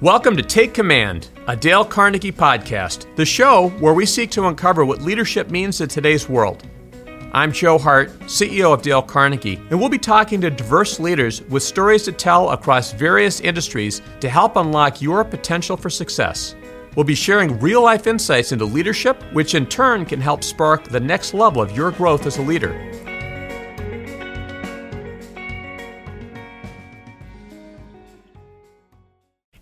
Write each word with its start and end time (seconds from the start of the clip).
Welcome 0.00 0.34
to 0.38 0.42
Take 0.42 0.72
Command, 0.72 1.28
a 1.46 1.54
Dale 1.54 1.84
Carnegie 1.84 2.32
podcast, 2.32 3.14
the 3.16 3.26
show 3.26 3.68
where 3.80 3.92
we 3.92 4.06
seek 4.06 4.30
to 4.30 4.46
uncover 4.46 4.82
what 4.82 5.02
leadership 5.02 5.50
means 5.50 5.82
in 5.82 5.90
today's 5.90 6.26
world. 6.26 6.66
I'm 7.34 7.52
Joe 7.52 7.76
Hart, 7.76 8.08
CEO 8.20 8.72
of 8.72 8.80
Dale 8.80 9.02
Carnegie, 9.02 9.56
and 9.68 9.78
we'll 9.78 9.90
be 9.90 9.98
talking 9.98 10.40
to 10.40 10.48
diverse 10.48 10.98
leaders 11.00 11.42
with 11.42 11.62
stories 11.62 12.04
to 12.04 12.12
tell 12.12 12.48
across 12.48 12.94
various 12.94 13.40
industries 13.40 14.00
to 14.20 14.30
help 14.30 14.56
unlock 14.56 15.02
your 15.02 15.22
potential 15.22 15.76
for 15.76 15.90
success. 15.90 16.54
We'll 16.96 17.04
be 17.04 17.14
sharing 17.14 17.60
real 17.60 17.82
life 17.82 18.06
insights 18.06 18.52
into 18.52 18.64
leadership, 18.64 19.22
which 19.34 19.54
in 19.54 19.66
turn 19.66 20.06
can 20.06 20.18
help 20.22 20.42
spark 20.42 20.84
the 20.84 20.98
next 20.98 21.34
level 21.34 21.60
of 21.60 21.76
your 21.76 21.90
growth 21.90 22.24
as 22.24 22.38
a 22.38 22.42
leader. 22.42 22.89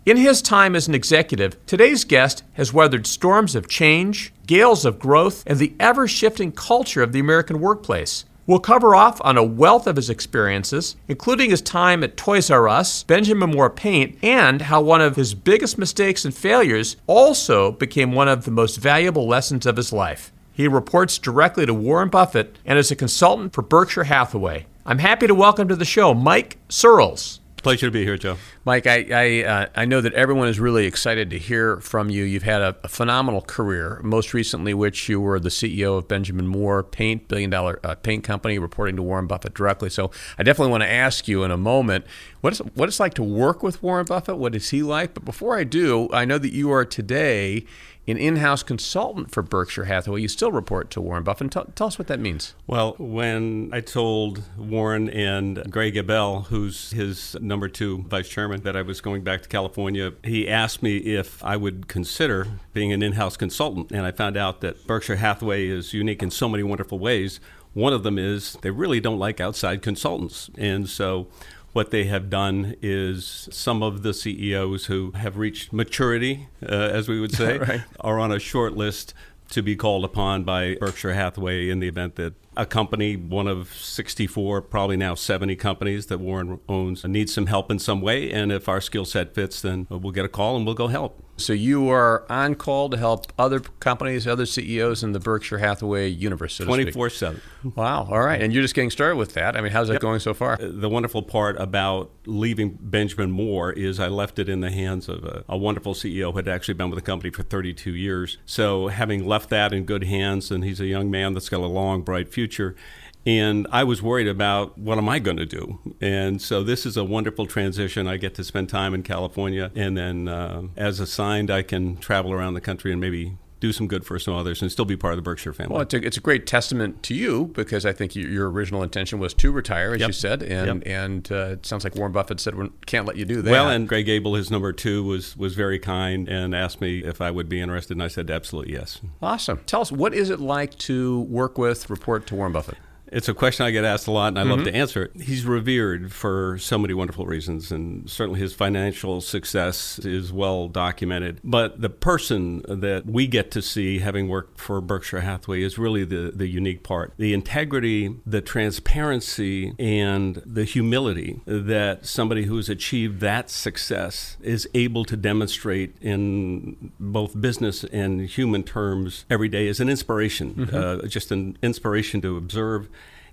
In 0.09 0.17
his 0.17 0.41
time 0.41 0.75
as 0.75 0.87
an 0.87 0.95
executive, 0.95 1.63
today's 1.67 2.03
guest 2.03 2.41
has 2.53 2.73
weathered 2.73 3.05
storms 3.05 3.53
of 3.53 3.69
change, 3.69 4.33
gales 4.47 4.83
of 4.83 4.97
growth, 4.97 5.43
and 5.45 5.59
the 5.59 5.75
ever 5.79 6.07
shifting 6.07 6.51
culture 6.51 7.03
of 7.03 7.11
the 7.11 7.19
American 7.19 7.59
workplace. 7.59 8.25
We'll 8.47 8.57
cover 8.57 8.95
off 8.95 9.21
on 9.23 9.37
a 9.37 9.43
wealth 9.43 9.85
of 9.85 9.97
his 9.97 10.09
experiences, 10.09 10.95
including 11.07 11.51
his 11.51 11.61
time 11.61 12.03
at 12.03 12.17
Toys 12.17 12.49
R 12.49 12.67
Us, 12.67 13.03
Benjamin 13.03 13.51
Moore 13.51 13.69
Paint, 13.69 14.17
and 14.23 14.63
how 14.63 14.81
one 14.81 14.99
of 15.01 15.15
his 15.15 15.35
biggest 15.35 15.77
mistakes 15.77 16.25
and 16.25 16.33
failures 16.33 16.97
also 17.05 17.73
became 17.73 18.11
one 18.11 18.27
of 18.27 18.45
the 18.45 18.51
most 18.51 18.77
valuable 18.77 19.27
lessons 19.27 19.67
of 19.67 19.77
his 19.77 19.93
life. 19.93 20.31
He 20.51 20.67
reports 20.67 21.19
directly 21.19 21.67
to 21.67 21.73
Warren 21.75 22.09
Buffett 22.09 22.57
and 22.65 22.79
is 22.79 22.89
a 22.89 22.95
consultant 22.95 23.53
for 23.53 23.61
Berkshire 23.61 24.05
Hathaway. 24.05 24.65
I'm 24.87 24.97
happy 24.97 25.27
to 25.27 25.35
welcome 25.35 25.67
to 25.67 25.75
the 25.75 25.85
show 25.85 26.15
Mike 26.15 26.57
Searles. 26.67 27.41
Pleasure 27.61 27.87
to 27.87 27.91
be 27.91 28.03
here, 28.05 28.17
Joe. 28.17 28.37
Mike, 28.63 28.87
I 28.87 29.05
I, 29.11 29.43
uh, 29.43 29.65
I 29.75 29.85
know 29.85 29.99
that 29.99 30.13
everyone 30.13 30.47
is 30.47 30.59
really 30.59 30.85
excited 30.85 31.29
to 31.31 31.37
hear 31.37 31.81
from 31.81 32.09
you. 32.09 32.23
You've 32.23 32.43
had 32.43 32.61
a, 32.61 32.75
a, 32.83 32.87
phenomenal 32.87 33.41
career. 33.41 33.99
Most 34.01 34.33
recently, 34.33 34.73
which 34.73 35.09
you 35.09 35.19
were 35.19 35.39
the 35.39 35.49
CEO 35.49 35.97
of 35.97 36.07
Benjamin 36.07 36.47
Moore 36.47 36.83
Paint, 36.83 37.27
billion 37.27 37.49
dollar 37.49 37.79
uh, 37.83 37.95
paint 37.95 38.23
company, 38.23 38.59
reporting 38.59 38.95
to 38.95 39.03
Warren 39.03 39.27
Buffett 39.27 39.53
directly. 39.53 39.89
So 39.89 40.09
I 40.37 40.43
definitely 40.43 40.71
want 40.71 40.83
to 40.83 40.89
ask 40.89 41.27
you 41.27 41.43
in 41.43 41.51
a 41.51 41.57
moment 41.57 42.05
what 42.39 42.57
what 42.75 42.87
it's 42.87 42.99
like 42.99 43.13
to 43.15 43.23
work 43.23 43.61
with 43.61 43.83
Warren 43.83 44.05
Buffett. 44.05 44.37
What 44.37 44.55
is 44.55 44.69
he 44.69 44.81
like? 44.81 45.13
But 45.13 45.25
before 45.25 45.57
I 45.57 45.65
do, 45.65 46.09
I 46.13 46.23
know 46.23 46.37
that 46.37 46.53
you 46.53 46.71
are 46.71 46.85
today 46.85 47.65
an 48.09 48.17
in-house 48.17 48.63
consultant 48.63 49.31
for 49.31 49.41
Berkshire 49.41 49.85
Hathaway. 49.85 50.21
You 50.21 50.27
still 50.27 50.51
report 50.51 50.89
to 50.91 51.01
Warren 51.01 51.23
Buffett. 51.23 51.51
Tell, 51.51 51.65
tell, 51.75 51.87
us 51.87 51.97
what 51.97 52.07
that 52.07 52.19
means. 52.19 52.55
Well, 52.67 52.95
when 52.97 53.69
I 53.73 53.81
told 53.81 54.43
Warren 54.57 55.09
and 55.09 55.71
Greg 55.71 55.97
Abel, 55.97 56.43
who's 56.43 56.91
his 56.91 57.35
number 57.41 57.67
two 57.67 58.03
vice 58.03 58.29
chairman, 58.29 58.61
that 58.61 58.75
I 58.75 58.81
was 58.81 59.01
going 59.01 59.23
back 59.23 59.41
to 59.43 59.49
California, 59.49 60.13
he 60.23 60.47
asked 60.47 60.81
me 60.81 60.97
if 60.97 61.43
I 61.43 61.57
would 61.57 61.87
consider 61.87 62.47
being 62.73 62.91
an 62.91 63.01
in-house 63.01 63.37
consultant. 63.37 63.91
And 63.91 64.05
I 64.05 64.11
found 64.11 64.37
out 64.37 64.61
that 64.61 64.85
Berkshire 64.87 65.17
Hathaway 65.17 65.67
is 65.67 65.93
unique 65.93 66.23
in 66.23 66.31
so 66.31 66.49
many 66.49 66.63
wonderful 66.63 66.99
ways. 66.99 67.39
One 67.73 67.93
of 67.93 68.03
them 68.03 68.17
is 68.17 68.57
they 68.61 68.71
really 68.71 68.99
don't 68.99 69.19
like 69.19 69.39
outside 69.39 69.81
consultants. 69.81 70.49
And 70.57 70.89
so 70.89 71.27
what 71.73 71.91
they 71.91 72.05
have 72.05 72.29
done 72.29 72.75
is 72.81 73.47
some 73.51 73.83
of 73.83 74.03
the 74.03 74.13
CEOs 74.13 74.85
who 74.85 75.11
have 75.11 75.37
reached 75.37 75.71
maturity, 75.71 76.47
uh, 76.63 76.73
as 76.73 77.07
we 77.07 77.19
would 77.19 77.33
say, 77.33 77.57
right. 77.59 77.81
are 77.99 78.19
on 78.19 78.31
a 78.31 78.39
short 78.39 78.73
list 78.73 79.13
to 79.49 79.61
be 79.61 79.75
called 79.75 80.05
upon 80.05 80.43
by 80.43 80.75
Berkshire 80.79 81.13
Hathaway 81.13 81.69
in 81.69 81.79
the 81.79 81.87
event 81.87 82.15
that 82.15 82.33
a 82.55 82.65
company, 82.65 83.15
one 83.15 83.47
of 83.47 83.73
64, 83.73 84.61
probably 84.63 84.97
now 84.97 85.15
70 85.15 85.55
companies 85.55 86.07
that 86.07 86.19
Warren 86.19 86.59
owns, 86.67 87.03
needs 87.05 87.33
some 87.33 87.47
help 87.47 87.71
in 87.71 87.79
some 87.79 88.01
way. 88.01 88.31
And 88.31 88.51
if 88.51 88.69
our 88.69 88.81
skill 88.81 89.05
set 89.05 89.33
fits, 89.33 89.61
then 89.61 89.87
we'll 89.89 90.11
get 90.11 90.25
a 90.25 90.29
call 90.29 90.55
and 90.55 90.65
we'll 90.65 90.75
go 90.75 90.87
help. 90.87 91.23
So 91.39 91.53
you 91.53 91.89
are 91.89 92.25
on 92.29 92.55
call 92.55 92.89
to 92.89 92.97
help 92.97 93.31
other 93.37 93.59
companies, 93.59 94.27
other 94.27 94.45
CEOs 94.45 95.03
in 95.03 95.13
the 95.13 95.19
Berkshire 95.19 95.57
Hathaway 95.57 96.07
universe, 96.07 96.57
24 96.57 97.09
7. 97.09 97.41
Wow. 97.75 98.07
All 98.09 98.21
right. 98.21 98.41
And 98.41 98.53
you're 98.53 98.61
just 98.61 98.75
getting 98.75 98.89
started 98.89 99.15
with 99.15 99.33
that. 99.33 99.55
I 99.55 99.61
mean, 99.61 99.71
how's 99.71 99.87
that 99.87 99.95
yep. 99.95 100.01
going 100.01 100.19
so 100.19 100.33
far? 100.33 100.53
Uh, 100.53 100.69
the 100.71 100.89
wonderful 100.89 101.23
part 101.23 101.59
about 101.59 102.11
leaving 102.25 102.77
Benjamin 102.79 103.31
Moore 103.31 103.71
is 103.71 103.99
I 103.99 104.07
left 104.07 104.39
it 104.39 104.49
in 104.49 104.61
the 104.61 104.71
hands 104.71 105.09
of 105.09 105.23
a, 105.23 105.43
a 105.49 105.57
wonderful 105.57 105.93
CEO 105.93 106.31
who 106.31 106.37
had 106.37 106.47
actually 106.47 106.75
been 106.75 106.89
with 106.89 106.97
the 106.99 107.05
company 107.05 107.31
for 107.31 107.43
32 107.43 107.95
years. 107.95 108.37
So 108.45 108.87
having 108.87 109.25
left 109.25 109.49
that 109.49 109.73
in 109.73 109.85
good 109.85 110.03
hands, 110.03 110.51
and 110.51 110.63
he's 110.63 110.79
a 110.79 110.85
young 110.85 111.09
man 111.09 111.33
that's 111.33 111.49
got 111.49 111.61
a 111.61 111.67
long, 111.67 112.01
bright 112.01 112.29
future. 112.29 112.75
And 113.25 113.67
I 113.71 113.83
was 113.83 114.01
worried 114.01 114.27
about 114.27 114.77
what 114.77 114.97
am 114.97 115.09
I 115.09 115.19
going 115.19 115.37
to 115.37 115.45
do? 115.45 115.79
And 116.01 116.41
so 116.41 116.63
this 116.63 116.85
is 116.85 116.97
a 116.97 117.03
wonderful 117.03 117.45
transition. 117.45 118.07
I 118.07 118.17
get 118.17 118.33
to 118.35 118.43
spend 118.43 118.69
time 118.69 118.93
in 118.93 119.03
California, 119.03 119.71
and 119.75 119.97
then 119.97 120.27
uh, 120.27 120.63
as 120.77 120.99
assigned, 120.99 121.51
I 121.51 121.61
can 121.61 121.97
travel 121.97 122.31
around 122.31 122.53
the 122.53 122.61
country 122.61 122.91
and 122.91 123.01
maybe 123.01 123.37
do 123.59 123.73
some 123.73 123.87
good 123.87 124.05
for 124.05 124.17
some 124.19 124.33
others 124.33 124.61
and 124.61 124.71
still 124.71 124.85
be 124.85 124.95
part 124.95 125.13
of 125.13 125.17
the 125.17 125.21
Berkshire 125.21 125.53
family. 125.53 125.73
Well, 125.73 125.81
it's 125.81 125.93
a, 125.93 125.97
it's 125.97 126.17
a 126.17 126.21
great 126.21 126.47
testament 126.47 127.03
to 127.03 127.13
you 127.13 127.47
because 127.47 127.85
I 127.85 127.91
think 127.91 128.15
your 128.15 128.49
original 128.49 128.83
intention 128.83 129.19
was 129.19 129.33
to 129.35 129.51
retire, 129.51 129.93
as 129.93 129.99
yep. 129.99 130.07
you 130.07 130.13
said, 130.13 130.43
and 130.43 130.83
yep. 130.85 130.87
and 130.87 131.31
uh, 131.31 131.35
it 131.51 131.65
sounds 131.65 131.83
like 131.83 131.95
Warren 131.95 132.13
Buffett 132.13 132.39
said 132.39 132.55
we 132.55 132.69
can't 132.85 133.05
let 133.05 133.17
you 133.17 133.25
do 133.25 133.41
that. 133.41 133.51
Well, 133.51 133.69
and 133.69 133.87
Greg 133.87 134.07
Abel, 134.07 134.35
his 134.35 134.49
number 134.49 134.71
two, 134.71 135.03
was 135.03 135.35
was 135.35 135.55
very 135.55 135.79
kind 135.79 136.29
and 136.29 136.55
asked 136.55 136.81
me 136.81 136.99
if 136.99 137.21
I 137.21 137.31
would 137.31 137.49
be 137.49 137.59
interested, 137.59 137.93
and 137.93 138.03
I 138.03 138.07
said 138.07 138.29
absolutely 138.31 138.73
yes. 138.73 139.01
Awesome. 139.21 139.61
Tell 139.65 139.81
us 139.81 139.91
what 139.91 140.13
is 140.13 140.29
it 140.29 140.39
like 140.39 140.77
to 140.79 141.21
work 141.21 141.57
with, 141.57 141.89
report 141.89 142.27
to 142.27 142.35
Warren 142.35 142.53
Buffett. 142.53 142.77
It's 143.11 143.27
a 143.27 143.33
question 143.33 143.65
I 143.65 143.71
get 143.71 143.83
asked 143.85 144.07
a 144.07 144.11
lot, 144.11 144.29
and 144.29 144.39
I 144.39 144.43
mm-hmm. 144.43 144.51
love 144.51 144.63
to 144.65 144.75
answer 144.75 145.03
it. 145.03 145.21
He's 145.21 145.45
revered 145.45 146.11
for 146.11 146.57
so 146.59 146.77
many 146.77 146.93
wonderful 146.93 147.25
reasons, 147.25 147.71
and 147.71 148.09
certainly 148.09 148.39
his 148.39 148.53
financial 148.53 149.21
success 149.21 149.99
is 149.99 150.31
well 150.31 150.67
documented. 150.67 151.39
But 151.43 151.81
the 151.81 151.89
person 151.89 152.63
that 152.67 153.05
we 153.05 153.27
get 153.27 153.51
to 153.51 153.61
see, 153.61 153.99
having 153.99 154.27
worked 154.27 154.59
for 154.59 154.81
Berkshire 154.81 155.21
Hathaway, 155.21 155.61
is 155.63 155.77
really 155.77 156.03
the, 156.03 156.31
the 156.33 156.47
unique 156.47 156.83
part. 156.83 157.13
The 157.17 157.33
integrity, 157.33 158.15
the 158.25 158.41
transparency, 158.41 159.73
and 159.79 160.41
the 160.45 160.63
humility 160.63 161.41
that 161.45 162.05
somebody 162.05 162.43
who's 162.43 162.69
achieved 162.69 163.19
that 163.21 163.49
success 163.49 164.37
is 164.41 164.67
able 164.73 165.05
to 165.05 165.17
demonstrate 165.17 165.95
in 166.01 166.91
both 166.99 167.39
business 167.39 167.83
and 167.85 168.21
human 168.21 168.63
terms 168.63 169.25
every 169.29 169.49
day 169.49 169.67
is 169.67 169.79
an 169.79 169.89
inspiration, 169.89 170.53
mm-hmm. 170.53 171.05
uh, 171.05 171.07
just 171.07 171.31
an 171.31 171.57
inspiration 171.61 172.21
to 172.21 172.37
observe 172.37 172.89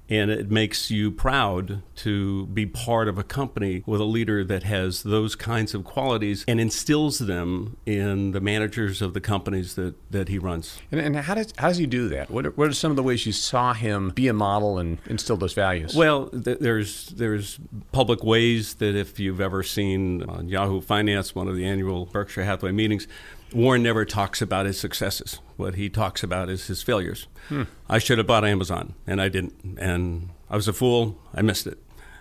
and 0.08 0.30
it 0.30 0.50
makes 0.50 0.90
you 0.90 1.10
proud 1.10 1.82
to 1.96 2.46
be 2.46 2.66
part 2.66 3.08
of 3.08 3.18
a 3.18 3.22
company 3.22 3.82
with 3.86 4.00
a 4.00 4.04
leader 4.04 4.44
that 4.44 4.62
has 4.62 5.02
those 5.02 5.34
kinds 5.34 5.74
of 5.74 5.84
qualities 5.84 6.44
and 6.46 6.60
instills 6.60 7.18
them 7.18 7.76
in 7.86 8.32
the 8.32 8.40
managers 8.40 9.02
of 9.02 9.14
the 9.14 9.20
companies 9.20 9.74
that, 9.74 9.94
that 10.10 10.28
he 10.28 10.38
runs. 10.38 10.78
And, 10.92 11.00
and 11.00 11.16
how, 11.16 11.34
does, 11.34 11.52
how 11.58 11.68
does 11.68 11.78
he 11.78 11.86
do 11.86 12.08
that? 12.10 12.30
What 12.30 12.46
are, 12.46 12.50
what 12.50 12.68
are 12.68 12.72
some 12.72 12.90
of 12.90 12.96
the 12.96 13.02
ways 13.02 13.26
you 13.26 13.32
saw 13.32 13.72
him 13.72 14.10
be 14.10 14.28
a 14.28 14.32
model 14.32 14.78
and 14.78 14.98
instill 15.06 15.36
those 15.36 15.54
values? 15.54 15.94
Well, 15.94 16.28
th- 16.28 16.58
there's, 16.60 17.08
there's 17.08 17.58
public 17.92 18.22
ways 18.22 18.74
that 18.74 18.94
if 18.94 19.18
you've 19.18 19.40
ever 19.40 19.62
seen 19.62 20.22
on 20.24 20.48
Yahoo 20.48 20.80
Finance, 20.80 21.34
one 21.34 21.48
of 21.48 21.56
the 21.56 21.66
annual 21.66 22.06
Berkshire 22.06 22.44
Hathaway 22.44 22.72
meetings, 22.72 23.06
Warren 23.52 23.82
never 23.82 24.04
talks 24.04 24.42
about 24.42 24.66
his 24.66 24.78
successes. 24.78 25.40
What 25.56 25.76
he 25.76 25.88
talks 25.88 26.22
about 26.22 26.48
is 26.48 26.66
his 26.66 26.82
failures. 26.82 27.26
Hmm. 27.48 27.62
I 27.88 27.98
should 27.98 28.18
have 28.18 28.26
bought 28.26 28.44
Amazon, 28.44 28.94
and 29.06 29.20
I 29.20 29.28
didn't. 29.28 29.78
And 29.78 30.30
I 30.50 30.56
was 30.56 30.68
a 30.68 30.72
fool. 30.72 31.18
I 31.34 31.42
missed 31.42 31.66
it. 31.66 31.78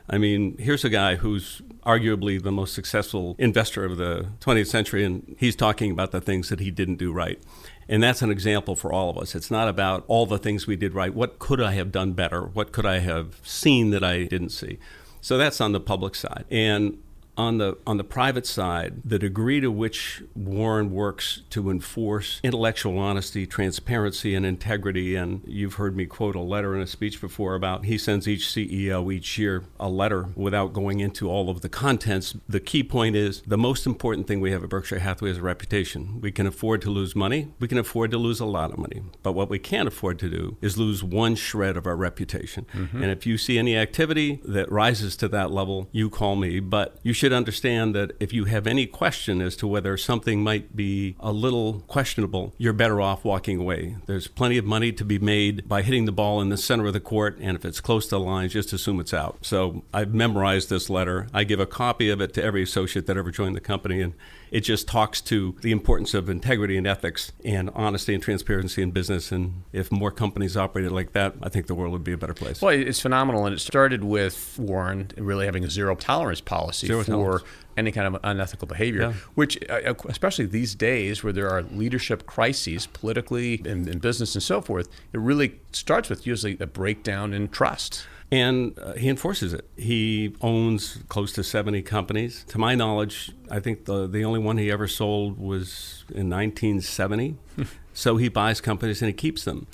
I 0.08 0.20
mean, 0.20 0.56
here's 0.60 0.84
a 0.84 0.90
guy 0.90 1.16
who's 1.16 1.64
arguably 1.84 2.42
the 2.42 2.52
most 2.52 2.76
successful 2.76 3.36
investor 3.40 3.84
of 3.84 3.98
the 3.98 4.28
20th 4.40 4.68
century, 4.68 5.04
and 5.04 5.36
he's 5.40 5.56
talking 5.56 5.92
about 5.92 6.12
the 6.12 6.22
things 6.22 6.50
that 6.50 6.60
he 6.60 6.70
didn't 6.70 6.98
do 6.98 7.12
right. 7.12 7.42
And 7.90 8.04
that's 8.04 8.22
an 8.22 8.30
example 8.30 8.76
for 8.76 8.94
all 8.94 9.10
of 9.10 9.18
us. 9.18 9.34
It's 9.34 9.50
not 9.50 9.68
about 9.68 10.04
all 10.08 10.26
the 10.26 10.38
things 10.38 10.68
we 10.68 10.76
did 10.76 10.94
right. 10.94 11.14
What 11.14 11.40
could 11.40 11.62
I 11.62 11.72
have 11.74 11.92
done 11.92 12.14
better? 12.14 12.42
What 12.42 12.72
could 12.72 12.86
I 12.86 13.00
have 13.00 13.40
seen 13.44 13.90
that 13.92 14.04
I 14.04 14.26
didn't 14.26 14.50
see? 14.50 14.78
So 15.22 15.40
that's 15.40 15.60
on 15.60 15.72
the 15.72 15.80
public 15.80 16.14
side. 16.14 16.46
And 16.52 17.02
on 17.38 17.58
the 17.58 17.78
on 17.86 17.98
the 17.98 18.04
private 18.04 18.46
side, 18.46 19.02
the 19.04 19.20
degree 19.20 19.60
to 19.60 19.72
which 19.72 20.24
Warren 20.36 20.92
works 20.92 21.42
to 21.50 21.70
enforce 21.70 22.40
intellectual 22.44 22.98
honesty, 22.98 23.46
transparency, 23.46 24.36
and 24.36 24.46
integrity, 24.46 25.16
and 25.16 25.42
you've 25.46 25.76
heard 25.76 25.96
me 25.96 26.06
quote 26.06 26.36
a 26.36 26.42
letter 26.42 26.76
in 26.76 26.82
a 26.82 26.88
speech 26.88 27.20
before 27.20 27.56
about 27.56 27.86
he 27.86 27.98
sends 27.98 28.28
each 28.28 28.46
CEO 28.46 29.14
each 29.14 29.38
year 29.38 29.64
a 29.80 29.90
letter 29.90 30.30
without 30.36 30.74
going 30.74 31.00
into 31.00 31.30
all 31.30 31.50
of 31.50 31.62
the 31.62 31.70
contents. 31.70 32.36
The 32.48 32.60
key 32.60 32.84
point 32.84 33.16
is 33.16 33.42
the 33.42 33.58
most 33.58 33.86
important 33.86 34.28
thing 34.28 34.40
we 34.40 34.52
have 34.52 34.64
at 34.64 34.70
Berkshire 34.70 35.00
Hathaway 35.00 35.32
is 35.32 35.38
a 35.38 35.42
reputation. 35.42 36.20
We 36.22 36.32
can 36.32 36.48
afford 36.48 36.82
to 36.84 36.90
lose 36.90 37.16
money, 37.16 37.50
we 37.60 37.68
can 37.68 37.78
afford 37.78 38.12
to 38.12 38.18
lose 38.18 38.40
a 38.40 38.46
lot 38.46 38.72
of 38.72 38.78
money, 38.78 39.04
but 39.24 39.34
what 39.34 39.50
we 39.50 39.60
can't 39.60 39.88
afford 39.88 40.20
to 40.20 40.30
do 40.30 40.58
is 40.62 40.78
lose 40.78 41.04
one 41.04 41.36
shred 41.36 41.78
of 41.78 41.86
our 41.86 41.96
reputation. 41.96 42.66
Mm-hmm. 42.74 43.02
And 43.02 43.12
if 43.12 43.26
you 43.26 43.38
see 43.38 43.58
any 43.58 43.78
activity 43.78 44.42
that 44.46 44.72
rises 44.72 45.16
to 45.18 45.28
that 45.30 45.52
level, 45.52 45.90
you 45.92 46.10
call 46.10 46.36
me, 46.36 46.60
but 46.60 46.98
you 47.04 47.14
should 47.14 47.25
should 47.26 47.34
understand 47.34 47.96
that 47.96 48.12
if 48.20 48.32
you 48.34 48.46
have 48.46 48.68
any 48.68 48.86
question 48.86 49.42
as 49.42 49.56
to 49.56 49.66
whether 49.66 49.98
something 49.98 50.44
might 50.44 50.76
be 50.76 51.16
a 51.20 51.32
little 51.32 51.80
questionable, 51.88 52.54
you're 52.60 52.72
better 52.72 53.02
off 53.02 53.26
walking 53.26 53.60
away. 53.60 53.96
There's 54.06 54.28
plenty 54.28 54.60
of 54.60 54.66
money 54.66 54.92
to 54.92 55.04
be 55.04 55.18
made 55.18 55.68
by 55.68 55.82
hitting 55.82 56.06
the 56.06 56.12
ball 56.12 56.40
in 56.40 56.50
the 56.50 56.58
center 56.58 56.86
of 56.86 56.94
the 56.94 57.00
court, 57.00 57.40
and 57.42 57.58
if 57.58 57.66
it's 57.66 57.82
close 57.82 58.06
to 58.10 58.12
the 58.12 58.20
line, 58.20 58.50
just 58.50 58.74
assume 58.74 59.00
it's 59.00 59.12
out. 59.12 59.40
So 59.42 59.84
I've 59.92 60.14
memorized 60.14 60.70
this 60.70 60.88
letter. 60.88 61.28
I 61.34 61.46
give 61.46 61.60
a 61.60 61.66
copy 61.66 62.12
of 62.12 62.22
it 62.22 62.32
to 62.36 62.44
every 62.44 62.62
associate 62.62 63.08
that 63.08 63.18
ever 63.18 63.32
joined 63.32 63.56
the 63.56 63.60
company, 63.60 64.02
and 64.02 64.14
it 64.52 64.62
just 64.62 64.88
talks 64.88 65.20
to 65.22 65.56
the 65.62 65.72
importance 65.72 66.14
of 66.14 66.30
integrity 66.30 66.78
and 66.78 66.86
ethics 66.86 67.32
and 67.44 67.72
honesty 67.74 68.14
and 68.14 68.22
transparency 68.22 68.82
in 68.82 68.92
business. 68.92 69.32
And 69.32 69.64
if 69.74 69.92
more 69.92 70.12
companies 70.12 70.56
operated 70.56 70.92
like 70.92 71.14
that, 71.14 71.34
I 71.42 71.50
think 71.50 71.66
the 71.66 71.76
world 71.76 71.92
would 71.92 72.04
be 72.04 72.14
a 72.14 72.18
better 72.18 72.36
place. 72.36 72.62
Well, 72.62 72.74
it's 72.74 73.02
phenomenal. 73.02 73.46
And 73.46 73.56
it 73.56 73.60
started 73.60 74.04
with 74.04 74.58
Warren 74.60 75.10
really 75.18 75.46
having 75.46 75.66
a 75.66 75.70
zero 75.70 75.96
tolerance 75.96 76.40
policy 76.40 76.88
zero 76.88 77.04
for 77.04 77.12
tolerance. 77.24 77.44
any 77.78 77.92
kind 77.92 78.08
of 78.08 78.20
unethical 78.24 78.68
behavior, 78.68 79.02
yeah. 79.02 79.14
which, 79.36 79.58
uh, 79.70 79.82
uh, 79.86 79.94
especially 80.08 80.46
these 80.46 80.76
days 80.76 81.24
where 81.24 81.34
there 81.34 81.50
are 81.50 81.62
leadership 81.64 82.26
crises 82.26 82.88
politically, 82.88 83.56
in, 83.66 83.88
in 83.88 84.00
business, 84.00 84.36
and 84.36 84.44
so 84.44 84.62
forth, 84.62 84.88
it 85.14 85.20
really 85.20 85.60
starts 85.72 86.10
with 86.10 86.26
usually 86.26 86.58
a 86.60 86.68
breakdown 86.68 87.34
in 87.34 87.48
trust 87.50 88.08
and 88.32 88.78
uh, 88.80 88.94
he 88.94 89.10
enforces 89.10 89.54
it. 89.54 89.70
He 89.76 90.36
owns 90.42 91.00
close 91.10 91.32
to 91.34 91.44
70 91.44 91.82
companies. 91.84 92.44
To 92.50 92.58
my 92.58 92.76
knowledge, 92.76 93.32
I 93.52 93.60
think 93.60 93.86
the 93.86 94.08
the 94.08 94.24
only 94.26 94.40
one 94.40 94.58
he 94.58 94.72
ever 94.72 94.88
sold 94.88 95.38
was 95.38 96.04
in 96.10 96.30
1970. 96.30 97.38
so 97.94 98.18
he 98.18 98.30
buys 98.30 98.62
companies 98.62 99.02
and 99.02 99.08
he 99.08 99.14
keeps 99.14 99.44
them. 99.44 99.68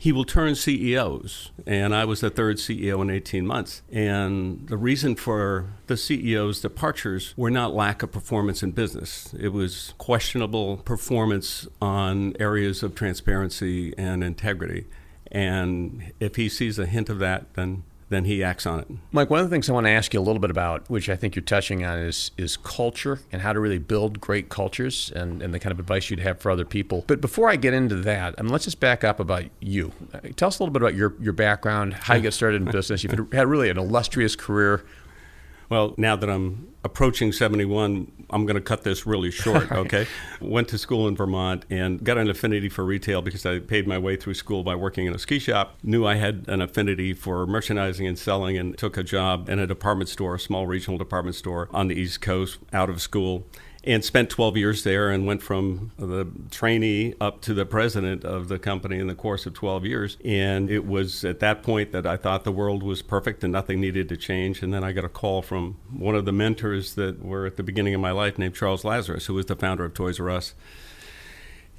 He 0.00 0.12
will 0.12 0.24
turn 0.24 0.54
CEOs, 0.54 1.50
and 1.66 1.92
I 1.92 2.04
was 2.04 2.20
the 2.20 2.30
third 2.30 2.58
CEO 2.58 3.02
in 3.02 3.10
18 3.10 3.44
months. 3.44 3.82
And 3.90 4.68
the 4.68 4.76
reason 4.76 5.16
for 5.16 5.72
the 5.88 5.94
CEO's 5.94 6.60
departures 6.60 7.34
were 7.36 7.50
not 7.50 7.74
lack 7.74 8.04
of 8.04 8.12
performance 8.12 8.62
in 8.62 8.70
business. 8.70 9.34
It 9.36 9.48
was 9.48 9.94
questionable 9.98 10.76
performance 10.76 11.66
on 11.82 12.34
areas 12.38 12.84
of 12.84 12.94
transparency 12.94 13.92
and 13.98 14.22
integrity. 14.22 14.86
And 15.32 16.12
if 16.20 16.36
he 16.36 16.48
sees 16.48 16.78
a 16.78 16.86
hint 16.86 17.08
of 17.08 17.18
that, 17.18 17.54
then 17.54 17.82
then 18.08 18.24
he 18.24 18.42
acts 18.42 18.66
on 18.66 18.80
it. 18.80 18.88
Mike, 19.12 19.30
one 19.30 19.40
of 19.40 19.46
the 19.46 19.54
things 19.54 19.68
I 19.68 19.72
want 19.72 19.86
to 19.86 19.90
ask 19.90 20.14
you 20.14 20.20
a 20.20 20.22
little 20.22 20.40
bit 20.40 20.50
about, 20.50 20.88
which 20.88 21.08
I 21.08 21.16
think 21.16 21.36
you're 21.36 21.42
touching 21.42 21.84
on, 21.84 21.98
is 21.98 22.30
is 22.36 22.56
culture 22.56 23.20
and 23.32 23.42
how 23.42 23.52
to 23.52 23.60
really 23.60 23.78
build 23.78 24.20
great 24.20 24.48
cultures 24.48 25.12
and, 25.14 25.42
and 25.42 25.52
the 25.52 25.58
kind 25.58 25.72
of 25.72 25.78
advice 25.78 26.10
you'd 26.10 26.20
have 26.20 26.40
for 26.40 26.50
other 26.50 26.64
people. 26.64 27.04
But 27.06 27.20
before 27.20 27.50
I 27.50 27.56
get 27.56 27.74
into 27.74 27.96
that, 27.96 28.34
I 28.38 28.42
mean, 28.42 28.52
let's 28.52 28.64
just 28.64 28.80
back 28.80 29.04
up 29.04 29.20
about 29.20 29.44
you. 29.60 29.92
Uh, 30.12 30.20
tell 30.36 30.48
us 30.48 30.58
a 30.58 30.62
little 30.62 30.72
bit 30.72 30.82
about 30.82 30.94
your, 30.94 31.14
your 31.20 31.32
background, 31.32 31.94
how 31.94 32.14
you 32.14 32.22
got 32.22 32.32
started 32.32 32.62
in 32.62 32.70
business. 32.70 33.02
You've 33.02 33.32
had 33.32 33.46
really 33.46 33.68
an 33.68 33.78
illustrious 33.78 34.36
career 34.36 34.84
well, 35.68 35.94
now 35.96 36.16
that 36.16 36.28
I'm 36.30 36.68
approaching 36.84 37.32
71, 37.32 38.10
I'm 38.30 38.46
going 38.46 38.54
to 38.54 38.60
cut 38.60 38.84
this 38.84 39.06
really 39.06 39.30
short, 39.30 39.70
okay? 39.72 40.06
Went 40.40 40.68
to 40.68 40.78
school 40.78 41.06
in 41.08 41.16
Vermont 41.16 41.64
and 41.68 42.02
got 42.02 42.18
an 42.18 42.30
affinity 42.30 42.68
for 42.68 42.84
retail 42.84 43.20
because 43.20 43.44
I 43.44 43.58
paid 43.58 43.86
my 43.86 43.98
way 43.98 44.16
through 44.16 44.34
school 44.34 44.62
by 44.62 44.74
working 44.74 45.06
in 45.06 45.14
a 45.14 45.18
ski 45.18 45.38
shop. 45.38 45.76
Knew 45.82 46.06
I 46.06 46.14
had 46.14 46.44
an 46.48 46.62
affinity 46.62 47.12
for 47.12 47.46
merchandising 47.46 48.06
and 48.06 48.18
selling 48.18 48.56
and 48.56 48.78
took 48.78 48.96
a 48.96 49.02
job 49.02 49.48
in 49.48 49.58
a 49.58 49.66
department 49.66 50.08
store, 50.08 50.36
a 50.36 50.40
small 50.40 50.66
regional 50.66 50.98
department 50.98 51.36
store 51.36 51.68
on 51.72 51.88
the 51.88 51.94
East 51.94 52.20
Coast 52.20 52.58
out 52.72 52.88
of 52.88 53.02
school 53.02 53.44
and 53.84 54.04
spent 54.04 54.28
12 54.28 54.56
years 54.56 54.82
there 54.82 55.10
and 55.10 55.24
went 55.26 55.42
from 55.42 55.92
the 55.98 56.26
trainee 56.50 57.14
up 57.20 57.40
to 57.42 57.54
the 57.54 57.64
president 57.64 58.24
of 58.24 58.48
the 58.48 58.58
company 58.58 58.98
in 58.98 59.06
the 59.06 59.14
course 59.14 59.46
of 59.46 59.54
12 59.54 59.84
years. 59.84 60.16
And 60.24 60.68
it 60.68 60.84
was 60.84 61.24
at 61.24 61.40
that 61.40 61.62
point 61.62 61.92
that 61.92 62.06
I 62.06 62.16
thought 62.16 62.44
the 62.44 62.52
world 62.52 62.82
was 62.82 63.02
perfect 63.02 63.44
and 63.44 63.52
nothing 63.52 63.80
needed 63.80 64.08
to 64.08 64.16
change. 64.16 64.62
And 64.62 64.74
then 64.74 64.82
I 64.82 64.92
got 64.92 65.04
a 65.04 65.08
call 65.08 65.42
from 65.42 65.76
one 65.90 66.16
of 66.16 66.24
the 66.24 66.32
mentors 66.32 66.94
that 66.94 67.24
were 67.24 67.46
at 67.46 67.56
the 67.56 67.62
beginning 67.62 67.94
of 67.94 68.00
my 68.00 68.10
life 68.10 68.36
named 68.36 68.54
Charles 68.54 68.84
Lazarus, 68.84 69.26
who 69.26 69.34
was 69.34 69.46
the 69.46 69.56
founder 69.56 69.84
of 69.84 69.94
Toys 69.94 70.18
R 70.18 70.30
Us. 70.30 70.54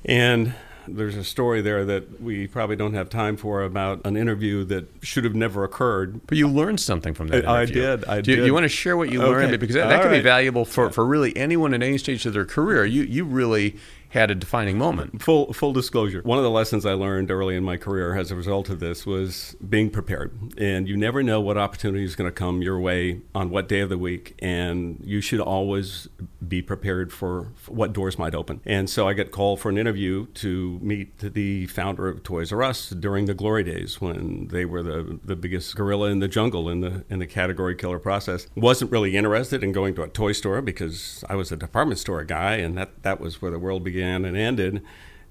And 0.05 0.53
there's 0.95 1.15
a 1.15 1.23
story 1.23 1.61
there 1.61 1.85
that 1.85 2.21
we 2.21 2.47
probably 2.47 2.75
don't 2.75 2.93
have 2.93 3.09
time 3.09 3.37
for 3.37 3.63
about 3.63 4.01
an 4.05 4.17
interview 4.17 4.63
that 4.65 4.87
should 5.01 5.23
have 5.23 5.35
never 5.35 5.63
occurred. 5.63 6.25
But 6.27 6.37
you 6.37 6.47
learned 6.47 6.79
something 6.79 7.13
from 7.13 7.27
that. 7.27 7.47
I, 7.47 7.61
I 7.61 7.65
did. 7.65 8.05
I 8.05 8.21
do 8.21 8.35
did. 8.35 8.45
You, 8.45 8.53
want 8.53 8.63
to 8.63 8.69
share 8.69 8.97
what 8.97 9.11
you 9.11 9.21
okay. 9.21 9.29
learned 9.29 9.59
because 9.59 9.75
that, 9.75 9.89
that 9.89 10.01
could 10.01 10.11
right. 10.11 10.17
be 10.17 10.23
valuable 10.23 10.65
for, 10.65 10.89
for 10.91 11.05
really 11.05 11.35
anyone 11.37 11.73
in 11.73 11.83
any 11.83 11.97
stage 11.97 12.25
of 12.25 12.33
their 12.33 12.45
career. 12.45 12.85
You 12.85 13.03
you 13.03 13.25
really 13.25 13.77
had 14.09 14.31
a 14.31 14.35
defining 14.35 14.77
moment. 14.77 15.21
Full 15.21 15.53
full 15.53 15.71
disclosure. 15.71 16.21
One 16.23 16.37
of 16.37 16.43
the 16.43 16.49
lessons 16.49 16.85
I 16.85 16.93
learned 16.93 17.29
early 17.29 17.55
in 17.55 17.63
my 17.63 17.77
career 17.77 18.17
as 18.17 18.31
a 18.31 18.35
result 18.35 18.69
of 18.69 18.79
this 18.79 19.05
was 19.05 19.55
being 19.67 19.89
prepared. 19.89 20.31
And 20.57 20.87
you 20.87 20.97
never 20.97 21.21
know 21.21 21.39
what 21.39 21.57
opportunity 21.57 22.03
is 22.03 22.15
going 22.15 22.29
to 22.29 22.33
come 22.33 22.61
your 22.61 22.79
way 22.79 23.21
on 23.35 23.49
what 23.49 23.67
day 23.67 23.81
of 23.81 23.89
the 23.89 23.97
week 23.97 24.35
and 24.39 24.99
you 25.03 25.21
should 25.21 25.39
always 25.39 26.07
be 26.47 26.61
prepared 26.61 27.13
for 27.13 27.51
what 27.67 27.93
doors 27.93 28.17
might 28.17 28.33
open. 28.33 28.61
And 28.65 28.89
so 28.89 29.07
I 29.07 29.13
got 29.13 29.31
called 29.31 29.59
for 29.59 29.69
an 29.69 29.77
interview 29.77 30.25
to 30.35 30.79
meet 30.81 31.19
the 31.19 31.67
founder 31.67 32.07
of 32.07 32.23
Toys 32.23 32.51
R 32.51 32.63
Us 32.63 32.89
during 32.89 33.25
the 33.25 33.35
glory 33.35 33.63
days 33.63 34.01
when 34.01 34.47
they 34.47 34.65
were 34.65 34.81
the, 34.81 35.19
the 35.23 35.35
biggest 35.35 35.75
gorilla 35.75 36.09
in 36.09 36.19
the 36.19 36.27
jungle 36.27 36.67
in 36.67 36.81
the 36.81 37.05
in 37.09 37.19
the 37.19 37.27
category 37.27 37.75
killer 37.75 37.99
process. 37.99 38.47
Wasn't 38.55 38.91
really 38.91 39.15
interested 39.15 39.63
in 39.63 39.71
going 39.71 39.93
to 39.95 40.03
a 40.03 40.07
toy 40.07 40.31
store 40.31 40.61
because 40.61 41.23
I 41.29 41.35
was 41.35 41.51
a 41.51 41.55
department 41.55 41.99
store 41.99 42.23
guy 42.23 42.55
and 42.55 42.75
that 42.77 43.03
that 43.03 43.19
was 43.19 43.41
where 43.41 43.51
the 43.51 43.59
world 43.59 43.83
began 43.83 43.98
began 43.99 44.23
and 44.23 44.37
ended. 44.37 44.81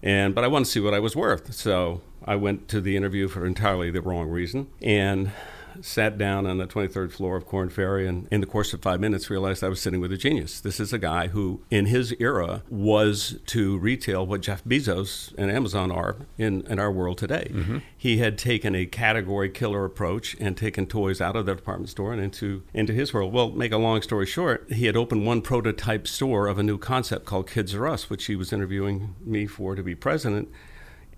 And 0.03 0.35
but 0.35 0.45
I 0.45 0.49
wanted 0.49 0.67
to 0.67 0.71
see 0.71 0.81
what 0.81 0.95
I 0.95 1.01
was 1.01 1.17
worth, 1.17 1.53
so 1.55 2.03
I 2.25 2.37
went 2.37 2.69
to 2.69 2.81
the 2.81 2.97
interview 2.97 3.27
for 3.27 3.47
entirely 3.47 3.91
the 3.91 4.03
wrong 4.03 4.29
reason. 4.29 4.69
And 4.83 5.33
sat 5.81 6.19
down 6.19 6.47
on 6.47 6.59
the 6.59 6.67
23rd 6.67 7.13
floor 7.13 7.37
of 7.37 7.47
Korn 7.47 7.69
Ferry, 7.69 8.07
and 8.07 8.29
in 8.31 8.41
the 8.41 8.47
course 8.47 8.73
of 8.73 8.83
five 8.83 9.01
minutes, 9.01 9.31
realized 9.31 9.63
I 9.63 9.69
was 9.69 9.81
sitting 9.81 10.01
with 10.01 10.13
a 10.13 10.17
genius. 10.17 10.61
This 10.61 10.81
is 10.81 10.93
a 10.93 10.99
guy 10.99 11.29
who, 11.29 11.63
in 11.71 11.87
his 11.87 12.15
era, 12.19 12.63
was 12.69 13.39
to 13.47 13.79
retail 13.79 14.27
what 14.27 14.41
Jeff 14.41 14.65
Bezos 14.65 15.35
and 15.37 15.51
Amazon 15.51 15.91
are 15.91 16.17
in, 16.37 16.63
in 16.63 16.79
our 16.79 16.91
world 16.91 17.19
today. 17.19 17.51
Mm-hmm. 17.53 17.79
He 17.97 18.19
had 18.19 18.39
taken 18.39 18.75
a 18.75 18.87
category 18.87 19.51
killer 19.51 19.85
approach 19.85 20.37
and 20.41 20.57
taken 20.57 20.87
toys 20.87 21.21
out 21.21 21.37
of 21.37 21.47
the 21.47 21.55
department 21.55 21.91
store 21.91 22.13
and 22.13 22.23
into, 22.23 22.63
into 22.75 22.93
his 22.93 23.13
world. 23.13 23.33
Well, 23.33 23.51
make 23.51 23.73
a 23.73 23.79
long 23.79 24.03
story 24.03 24.27
short, 24.27 24.67
he 24.73 24.87
had 24.87 24.97
opened 24.97 25.27
one 25.27 25.43
prototype 25.43 26.07
store 26.07 26.47
of 26.47 26.59
a 26.59 26.63
new 26.63 26.79
concept 26.79 27.25
called 27.25 27.49
Kids 27.49 27.75
R 27.75 27.87
Us, 27.87 28.11
which 28.11 28.27
he 28.27 28.37
was 28.37 28.53
interviewing 28.53 29.15
me 29.25 29.47
for 29.47 29.75
to 29.75 29.83
be 29.83 29.95
president 29.95 30.49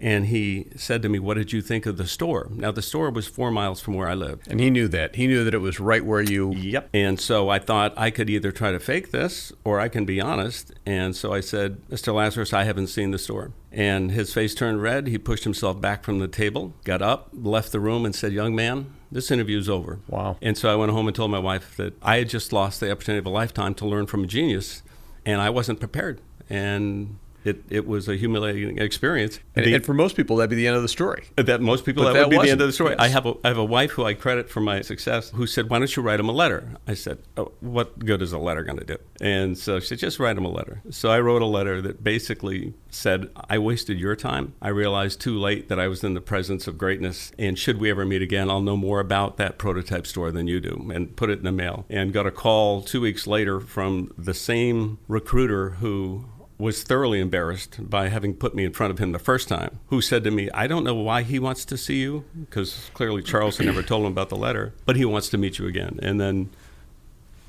and 0.01 0.27
he 0.27 0.67
said 0.77 1.03
to 1.03 1.09
me, 1.09 1.19
"What 1.19 1.37
did 1.37 1.53
you 1.53 1.63
think 1.63 1.87
of 1.87 1.97
the 1.97 2.07
store?" 2.07 2.49
Now 2.55 2.71
the 2.73 2.83
store 2.83 3.11
was 3.11 3.27
four 3.27 3.51
miles 3.51 3.81
from 3.81 3.95
where 3.95 4.09
I 4.09 4.15
lived, 4.15 4.49
and 4.49 4.59
he 4.61 4.71
knew 4.71 4.89
that. 4.89 5.17
He 5.17 5.27
knew 5.27 5.45
that 5.45 5.55
it 5.55 5.59
was 5.59 5.79
right 5.79 6.05
where 6.05 6.23
you. 6.23 6.53
Yep. 6.53 6.91
And 6.93 7.21
so 7.21 7.49
I 7.49 7.59
thought 7.59 7.95
I 7.97 8.11
could 8.11 8.31
either 8.31 8.51
try 8.53 8.73
to 8.73 8.81
fake 8.81 9.11
this 9.11 9.53
or 9.65 9.79
I 9.79 9.89
can 9.89 10.05
be 10.05 10.21
honest. 10.21 10.73
And 10.85 11.15
so 11.15 11.33
I 11.33 11.41
said, 11.41 11.79
"Mr. 11.89 12.15
Lazarus, 12.15 12.53
I 12.53 12.65
haven't 12.65 12.89
seen 12.89 13.11
the 13.11 13.19
store." 13.19 13.53
And 13.73 14.11
his 14.11 14.33
face 14.33 14.55
turned 14.55 14.83
red. 14.83 15.07
He 15.07 15.19
pushed 15.19 15.45
himself 15.45 15.81
back 15.81 16.03
from 16.03 16.19
the 16.19 16.29
table, 16.29 16.75
got 16.85 17.03
up, 17.03 17.29
left 17.33 17.71
the 17.71 17.81
room, 17.81 18.05
and 18.05 18.15
said, 18.15 18.33
"Young 18.33 18.55
man." 18.55 18.87
This 19.13 19.31
interview's 19.31 19.69
over. 19.69 19.99
Wow. 20.09 20.37
And 20.41 20.57
so 20.57 20.73
I 20.73 20.77
went 20.77 20.93
home 20.93 21.09
and 21.09 21.17
told 21.17 21.33
my 21.33 21.39
wife 21.39 21.77
that 21.77 21.95
I 22.01 22.19
had 22.19 22.29
just 22.29 22.53
lost 22.53 22.79
the 22.79 22.93
opportunity 22.93 23.19
of 23.19 23.27
a 23.27 23.31
lifetime 23.31 23.75
to 23.75 23.87
learn 23.87 24.07
from 24.07 24.23
a 24.23 24.27
genius, 24.27 24.83
and 25.27 25.41
I 25.41 25.51
wasn't 25.51 25.81
prepared. 25.81 26.21
And 26.49 27.17
it, 27.45 27.65
it 27.71 27.87
was 27.87 28.09
a 28.09 28.17
humiliating 28.17 28.79
experience. 28.79 29.41
And, 29.55 29.67
the, 29.67 29.75
and, 29.75 29.85
for 29.85 29.95
most 29.95 30.17
people, 30.17 30.37
that'd 30.37 30.51
be 30.51 30.57
the 30.57 30.67
end 30.67 30.77
of 30.77 30.83
the 30.83 30.89
story. 30.89 31.25
That 31.37 31.61
most 31.61 31.85
people, 31.85 32.05
that, 32.05 32.15
that, 32.15 32.29
would 32.29 32.31
be 32.31 32.47
the 32.47 32.51
end 32.51 32.61
of 32.61 32.67
the 32.67 32.73
story. 32.73 32.91
Yes. 32.93 33.01
I 33.01 33.09
have 33.09 33.27
a 33.27 33.35
I 33.45 33.49
have 33.49 33.59
a 33.59 33.65
wife 33.65 33.93
who 33.93 34.05
I 34.05 34.15
credit 34.15 34.51
for 34.51 34.61
my 34.61 34.83
success, 34.83 35.31
who 35.31 35.47
said, 35.47 35.71
"Why 35.71 35.79
don't 35.79 35.95
you 35.95 36.03
write 36.03 36.21
him 36.21 36.29
a 36.29 36.33
letter?" 36.33 36.77
I 36.87 36.95
said, 36.95 37.19
oh, 37.37 37.53
"What 37.61 37.99
good 38.01 38.23
is 38.23 38.33
a 38.33 38.39
letter 38.39 38.63
going 38.63 38.79
to 38.79 38.85
do?" 38.85 38.99
And 39.21 39.57
so 39.57 39.81
she 39.81 39.89
said, 39.89 39.99
"Just 39.99 40.19
write 40.19 40.37
him 40.37 40.45
a 40.45 40.51
letter." 40.51 40.83
So 40.91 41.11
I 41.11 41.21
wrote 41.21 41.43
a 41.43 41.47
letter 41.47 41.81
that 41.83 42.05
basically 42.05 42.75
said, 42.91 43.31
"I 43.49 43.59
wasted 43.59 43.99
your 43.99 44.17
time. 44.17 44.55
I 44.61 44.69
realized 44.69 45.21
too 45.21 45.39
late 45.39 45.69
that 45.69 45.81
I 45.81 45.89
was 45.89 46.05
in 46.05 46.15
the 46.15 46.21
presence 46.21 46.67
of 46.67 46.77
greatness, 46.77 47.33
and 47.39 47.59
should 47.59 47.81
we 47.81 47.91
ever 47.91 48.05
meet 48.05 48.23
again, 48.23 48.51
I'll 48.51 48.61
know 48.61 48.77
more 48.77 49.01
about 49.01 49.37
that 49.39 49.59
prototype 49.59 50.07
store 50.07 50.31
than 50.31 50.47
you 50.47 50.61
do." 50.61 50.91
And 50.95 51.17
put 51.17 51.31
it 51.31 51.39
in 51.39 51.45
the 51.45 51.53
mail. 51.53 51.87
And 51.89 52.13
got 52.13 52.27
a 52.27 52.31
call 52.31 52.83
two 52.83 53.01
weeks 53.01 53.27
later 53.27 53.61
from 53.61 54.13
the 54.19 54.35
same 54.35 54.99
recruiter 55.09 55.71
who 55.71 56.25
was 56.61 56.83
thoroughly 56.83 57.21
embarrassed 57.21 57.79
by 57.91 58.09
having 58.09 58.35
put 58.35 58.55
me 58.55 58.65
in 58.65 58.73
front 58.73 58.93
of 58.93 58.99
him 58.99 59.13
the 59.13 59.19
first 59.19 59.49
time, 59.49 59.81
who 59.89 60.01
said 60.01 60.23
to 60.25 60.31
me, 60.31 60.51
I 60.51 60.67
don't 60.67 60.85
know 60.85 60.95
why 60.95 61.23
he 61.23 61.39
wants 61.39 61.65
to 61.65 61.77
see 61.77 62.01
you, 62.01 62.25
because 62.39 62.91
clearly 62.95 63.23
Charles 63.23 63.57
had 63.57 63.67
never 63.67 63.83
told 63.83 64.05
him 64.05 64.13
about 64.13 64.29
the 64.29 64.37
letter, 64.37 64.75
but 64.85 64.97
he 64.97 65.05
wants 65.05 65.31
to 65.31 65.39
meet 65.39 65.59
you 65.59 65.67
again. 65.67 65.99
And 66.03 66.21
then 66.21 66.51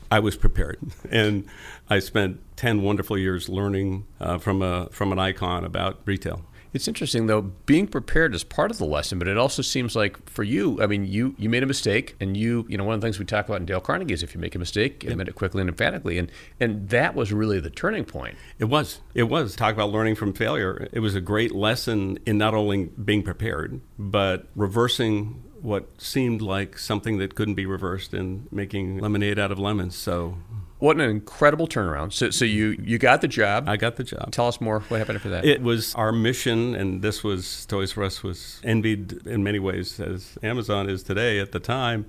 I 0.10 0.20
was 0.20 0.36
prepared. 0.36 0.80
And 1.12 1.46
I 1.90 2.00
spent 2.00 2.40
10 2.56 2.84
wonderful 2.84 3.18
years 3.18 3.50
learning 3.50 4.06
uh, 4.22 4.38
from, 4.38 4.62
a, 4.62 4.88
from 4.92 5.12
an 5.12 5.20
icon 5.20 5.66
about 5.66 6.00
retail. 6.06 6.46
It's 6.74 6.88
interesting 6.88 7.28
though, 7.28 7.42
being 7.42 7.88
prepared 7.88 8.34
is 8.34 8.44
part 8.44 8.72
of 8.72 8.78
the 8.78 8.86
lesson, 8.86 9.20
but 9.20 9.28
it 9.28 9.38
also 9.38 9.62
seems 9.62 9.96
like 9.96 10.30
for 10.30 10.44
you, 10.44 10.82
I 10.82 10.88
mean, 10.88 11.06
you 11.06 11.36
you 11.38 11.50
made 11.50 11.64
a 11.64 11.66
mistake, 11.66 12.16
and 12.20 12.38
you 12.38 12.66
you 12.70 12.78
know 12.78 12.86
one 12.86 12.96
of 12.96 13.02
the 13.02 13.06
things 13.06 13.20
we 13.20 13.26
talk 13.26 13.48
about 13.48 13.60
in 13.60 13.66
Dale 13.66 13.82
Carnegie 13.82 14.14
is 14.14 14.24
if 14.24 14.34
you 14.34 14.40
make 14.40 14.56
a 14.56 14.60
mistake, 14.60 15.04
admit 15.04 15.28
it 15.28 15.36
quickly 15.36 15.62
and 15.62 15.70
emphatically, 15.70 16.18
and 16.18 16.32
and 16.60 16.90
that 16.90 17.14
was 17.14 17.34
really 17.34 17.60
the 17.60 17.70
turning 17.70 18.06
point. 18.06 18.38
It 18.58 18.66
was. 18.66 19.00
It 19.14 19.24
was. 19.24 19.56
Talk 19.56 19.74
about 19.74 19.92
learning 19.92 20.16
from 20.16 20.34
failure. 20.34 20.88
It 20.94 21.00
was 21.00 21.16
a 21.16 21.22
great 21.22 21.54
lesson 21.54 22.20
in 22.26 22.38
not 22.38 22.54
only 22.54 22.86
being 22.86 23.24
prepared, 23.24 23.82
but 24.00 24.48
reversing 24.56 25.44
what 25.62 26.02
seemed 26.02 26.42
like 26.42 26.78
something 26.78 27.18
that 27.20 27.36
couldn't 27.36 27.54
be 27.56 27.66
reversed 27.66 28.14
and 28.14 28.52
making 28.52 28.98
lemonade 28.98 29.38
out 29.38 29.52
of 29.52 29.60
lemons. 29.60 29.96
So 29.96 30.38
What 30.82 30.96
an 30.96 31.04
incredible 31.04 31.68
turnaround. 31.68 32.12
So, 32.12 32.32
so 32.32 32.44
you, 32.44 32.76
you 32.84 32.98
got 32.98 33.22
the 33.22 33.28
job. 33.28 33.70
I 33.70 33.78
got 33.78 33.98
the 33.98 34.04
job. 34.04 34.32
Tell 34.32 34.48
us 34.48 34.60
more. 34.60 34.80
What 34.80 34.98
happened 34.98 35.18
after 35.18 35.30
that? 35.30 35.46
It 35.46 35.62
was 35.62 35.94
our 35.94 36.12
mission, 36.12 36.74
and 36.74 37.04
this 37.04 37.24
was 37.24 37.68
Toys 37.68 37.96
R 37.96 38.04
Us 38.04 38.24
was 38.24 38.60
envied 38.64 39.28
in 39.28 39.44
many 39.44 39.60
ways 39.60 40.00
as 40.00 40.40
Amazon 40.42 40.90
is 40.90 41.04
today 41.04 41.40
at 41.40 41.52
the 41.52 41.60
time. 41.60 42.08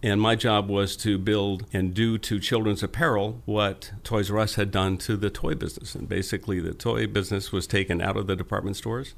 And 0.00 0.20
my 0.20 0.36
job 0.36 0.68
was 0.68 0.96
to 0.98 1.18
build 1.18 1.66
and 1.72 1.92
do 1.92 2.16
to 2.18 2.38
children's 2.38 2.84
apparel 2.84 3.42
what 3.46 3.90
Toys 4.04 4.30
R 4.30 4.38
Us 4.38 4.54
had 4.54 4.70
done 4.70 4.96
to 4.98 5.16
the 5.16 5.28
toy 5.28 5.56
business. 5.56 5.96
And 5.96 6.08
basically, 6.08 6.60
the 6.60 6.72
toy 6.72 7.08
business 7.08 7.50
was 7.50 7.66
taken 7.66 8.00
out 8.00 8.16
of 8.16 8.28
the 8.28 8.36
department 8.36 8.76
stores. 8.76 9.14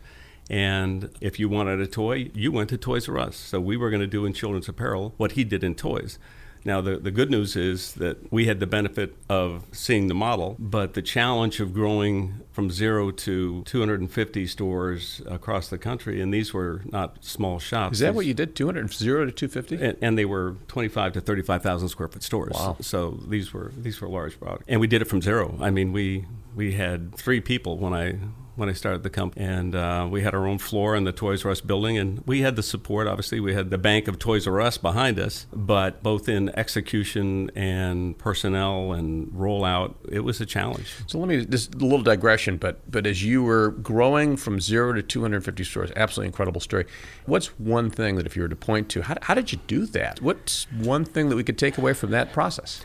And 0.48 1.10
if 1.20 1.38
you 1.38 1.50
wanted 1.50 1.82
a 1.82 1.86
toy, 1.86 2.30
you 2.32 2.50
went 2.50 2.70
to 2.70 2.78
Toys 2.78 3.10
R 3.10 3.18
Us. 3.18 3.36
So 3.36 3.60
we 3.60 3.76
were 3.76 3.90
going 3.90 4.00
to 4.00 4.06
do 4.06 4.24
in 4.24 4.32
children's 4.32 4.70
apparel 4.70 5.12
what 5.18 5.32
he 5.32 5.44
did 5.44 5.62
in 5.62 5.74
toys. 5.74 6.18
Now, 6.66 6.80
the, 6.80 6.96
the 6.96 7.12
good 7.12 7.30
news 7.30 7.54
is 7.54 7.92
that 7.94 8.32
we 8.32 8.46
had 8.46 8.58
the 8.58 8.66
benefit 8.66 9.14
of 9.28 9.64
seeing 9.70 10.08
the 10.08 10.14
model, 10.14 10.56
but 10.58 10.94
the 10.94 11.00
challenge 11.00 11.61
of 11.61 11.73
growing 11.73 12.40
from 12.50 12.73
zero 12.73 13.12
to 13.12 13.62
250 13.62 14.46
stores 14.49 15.23
across 15.26 15.68
the 15.68 15.78
country, 15.78 16.20
and 16.20 16.35
these 16.35 16.52
were 16.52 16.82
not 16.87 17.25
small 17.25 17.61
shops. 17.61 17.94
Is 17.94 18.00
that 18.00 18.16
what 18.16 18.26
you 18.26 18.35
did? 18.35 18.56
200, 18.56 18.92
zero 18.92 19.25
to 19.25 19.30
250? 19.30 19.76
And, 19.76 19.99
and 20.02 20.18
they 20.18 20.25
were 20.25 20.56
25 20.66 21.12
to 21.12 21.20
35,000 21.20 21.88
square 21.88 22.08
foot 22.08 22.25
stores. 22.25 22.54
Wow. 22.54 22.76
So 22.80 23.12
these 23.28 23.54
were 23.54 23.70
these 23.76 24.00
were 24.00 24.08
large 24.08 24.37
products, 24.40 24.64
and 24.66 24.80
we 24.80 24.88
did 24.88 25.02
it 25.02 25.04
from 25.04 25.23
zero. 25.23 25.56
I 25.61 25.70
mean, 25.70 25.92
we 25.92 26.25
we 26.56 26.73
had 26.73 27.14
three 27.14 27.40
people 27.40 27.78
when 27.78 27.94
I 27.94 28.18
when 28.56 28.68
I 28.68 28.72
started 28.72 29.02
the 29.02 29.10
company. 29.10 29.44
And 29.44 29.75
uh, 29.75 30.08
we 30.10 30.22
had 30.22 30.34
our 30.34 30.46
own 30.46 30.58
floor 30.58 30.96
in 30.96 31.04
the 31.04 31.12
Toys 31.12 31.44
R 31.44 31.50
Us 31.52 31.60
building, 31.60 31.96
and 31.96 32.22
we 32.26 32.40
had 32.40 32.56
the 32.56 32.62
support. 32.62 33.06
Obviously, 33.06 33.38
we 33.38 33.54
had 33.54 33.70
the 33.70 33.78
bank 33.78 34.08
of 34.08 34.18
Toys 34.18 34.46
R 34.46 34.60
Us 34.60 34.78
behind 34.78 35.20
us, 35.20 35.46
but 35.52 36.02
both 36.02 36.28
in 36.28 36.48
execution 36.58 37.50
and 37.54 38.18
personnel 38.18 38.92
and 38.92 39.28
rollout, 39.28 39.94
it 40.10 40.20
was 40.20 40.40
a 40.40 40.46
challenge. 40.46 40.92
So 41.06 41.18
let 41.18 41.28
me 41.28 41.44
just 41.44 41.75
a 41.75 41.78
little 41.78 42.02
digression, 42.02 42.56
but 42.56 42.90
but 42.90 43.06
as 43.06 43.22
you 43.22 43.42
were 43.42 43.70
growing 43.70 44.36
from 44.36 44.60
zero 44.60 44.92
to 44.94 45.02
250 45.02 45.62
stores, 45.64 45.90
absolutely 45.94 46.28
incredible 46.28 46.60
story. 46.60 46.86
What's 47.26 47.48
one 47.58 47.90
thing 47.90 48.16
that 48.16 48.26
if 48.26 48.36
you 48.36 48.42
were 48.42 48.48
to 48.48 48.56
point 48.56 48.88
to, 48.90 49.02
how, 49.02 49.16
how 49.22 49.34
did 49.34 49.52
you 49.52 49.58
do 49.66 49.86
that? 49.86 50.20
What's 50.22 50.66
one 50.72 51.04
thing 51.04 51.28
that 51.28 51.36
we 51.36 51.44
could 51.44 51.58
take 51.58 51.78
away 51.78 51.92
from 51.92 52.10
that 52.10 52.32
process? 52.32 52.80